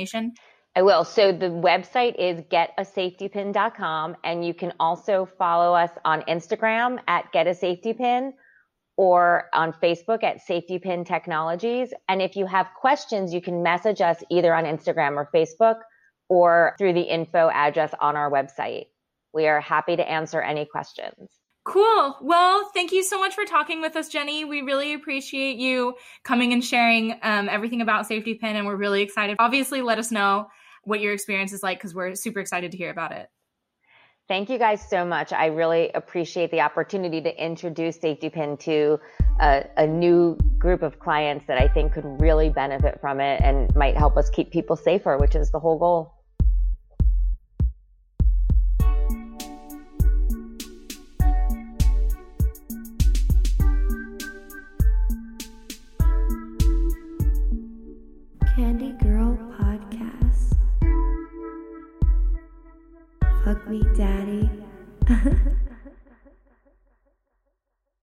I 0.75 0.81
will. 0.81 1.03
So 1.03 1.31
the 1.31 1.49
website 1.49 2.15
is 2.17 2.41
getasafetypin.com 2.45 4.17
and 4.23 4.45
you 4.45 4.53
can 4.53 4.73
also 4.79 5.27
follow 5.37 5.75
us 5.75 5.91
on 6.03 6.21
Instagram 6.23 6.99
at 7.07 7.31
getasafetypin 7.31 8.31
or 8.97 9.49
on 9.53 9.73
Facebook 9.73 10.23
at 10.23 10.41
Safety 10.41 10.79
Pin 10.79 11.03
Technologies. 11.03 11.93
And 12.09 12.21
if 12.21 12.35
you 12.35 12.47
have 12.47 12.69
questions, 12.79 13.33
you 13.33 13.41
can 13.41 13.61
message 13.61 14.01
us 14.01 14.17
either 14.31 14.53
on 14.53 14.65
Instagram 14.65 15.15
or 15.15 15.29
Facebook 15.33 15.77
or 16.27 16.75
through 16.79 16.93
the 16.93 17.01
info 17.01 17.49
address 17.49 17.93
on 18.01 18.15
our 18.15 18.31
website. 18.31 18.85
We 19.33 19.47
are 19.47 19.61
happy 19.61 19.95
to 19.95 20.09
answer 20.09 20.41
any 20.41 20.65
questions. 20.65 21.42
Cool. 21.65 22.17
Well, 22.21 22.69
thank 22.73 22.91
you 22.91 23.03
so 23.03 23.17
much 23.17 23.33
for 23.33 23.45
talking 23.45 23.79
with 23.79 23.95
us, 23.95 24.09
Jenny. 24.09 24.43
We 24.43 24.61
really 24.61 24.93
appreciate 24.93 25.57
you 25.57 25.95
coming 26.23 26.51
and 26.51 26.63
sharing 26.63 27.17
um, 27.23 27.47
everything 27.47 27.81
about 27.81 28.05
Safety 28.05 28.33
Pin, 28.33 28.57
and 28.57 28.67
we're 28.67 28.75
really 28.75 29.01
excited. 29.01 29.37
Obviously, 29.39 29.81
let 29.81 29.97
us 29.97 30.11
know 30.11 30.47
what 30.83 30.99
your 30.99 31.13
experience 31.13 31.53
is 31.53 31.63
like 31.63 31.77
because 31.77 31.95
we're 31.95 32.15
super 32.15 32.41
excited 32.41 32.71
to 32.71 32.77
hear 32.77 32.91
about 32.91 33.13
it. 33.13 33.29
Thank 34.27 34.49
you 34.49 34.57
guys 34.57 34.81
so 34.89 35.05
much. 35.05 35.33
I 35.33 35.47
really 35.47 35.91
appreciate 35.93 36.49
the 36.51 36.61
opportunity 36.61 37.21
to 37.21 37.43
introduce 37.43 37.99
Safety 37.99 38.29
Pin 38.29 38.55
to 38.57 38.99
a, 39.41 39.65
a, 39.75 39.85
new 39.85 40.37
group 40.57 40.81
of 40.81 40.97
clients 40.99 41.45
that 41.47 41.61
I 41.61 41.67
think 41.67 41.93
could 41.93 42.05
really 42.21 42.49
benefit 42.49 42.99
from 43.01 43.19
it 43.19 43.41
and 43.41 43.73
might 43.75 43.97
help 43.97 44.15
us 44.15 44.29
keep 44.29 44.49
people 44.49 44.77
safer, 44.77 45.17
which 45.17 45.35
is 45.35 45.51
the 45.51 45.59
whole 45.59 45.77
goal. 45.77 46.12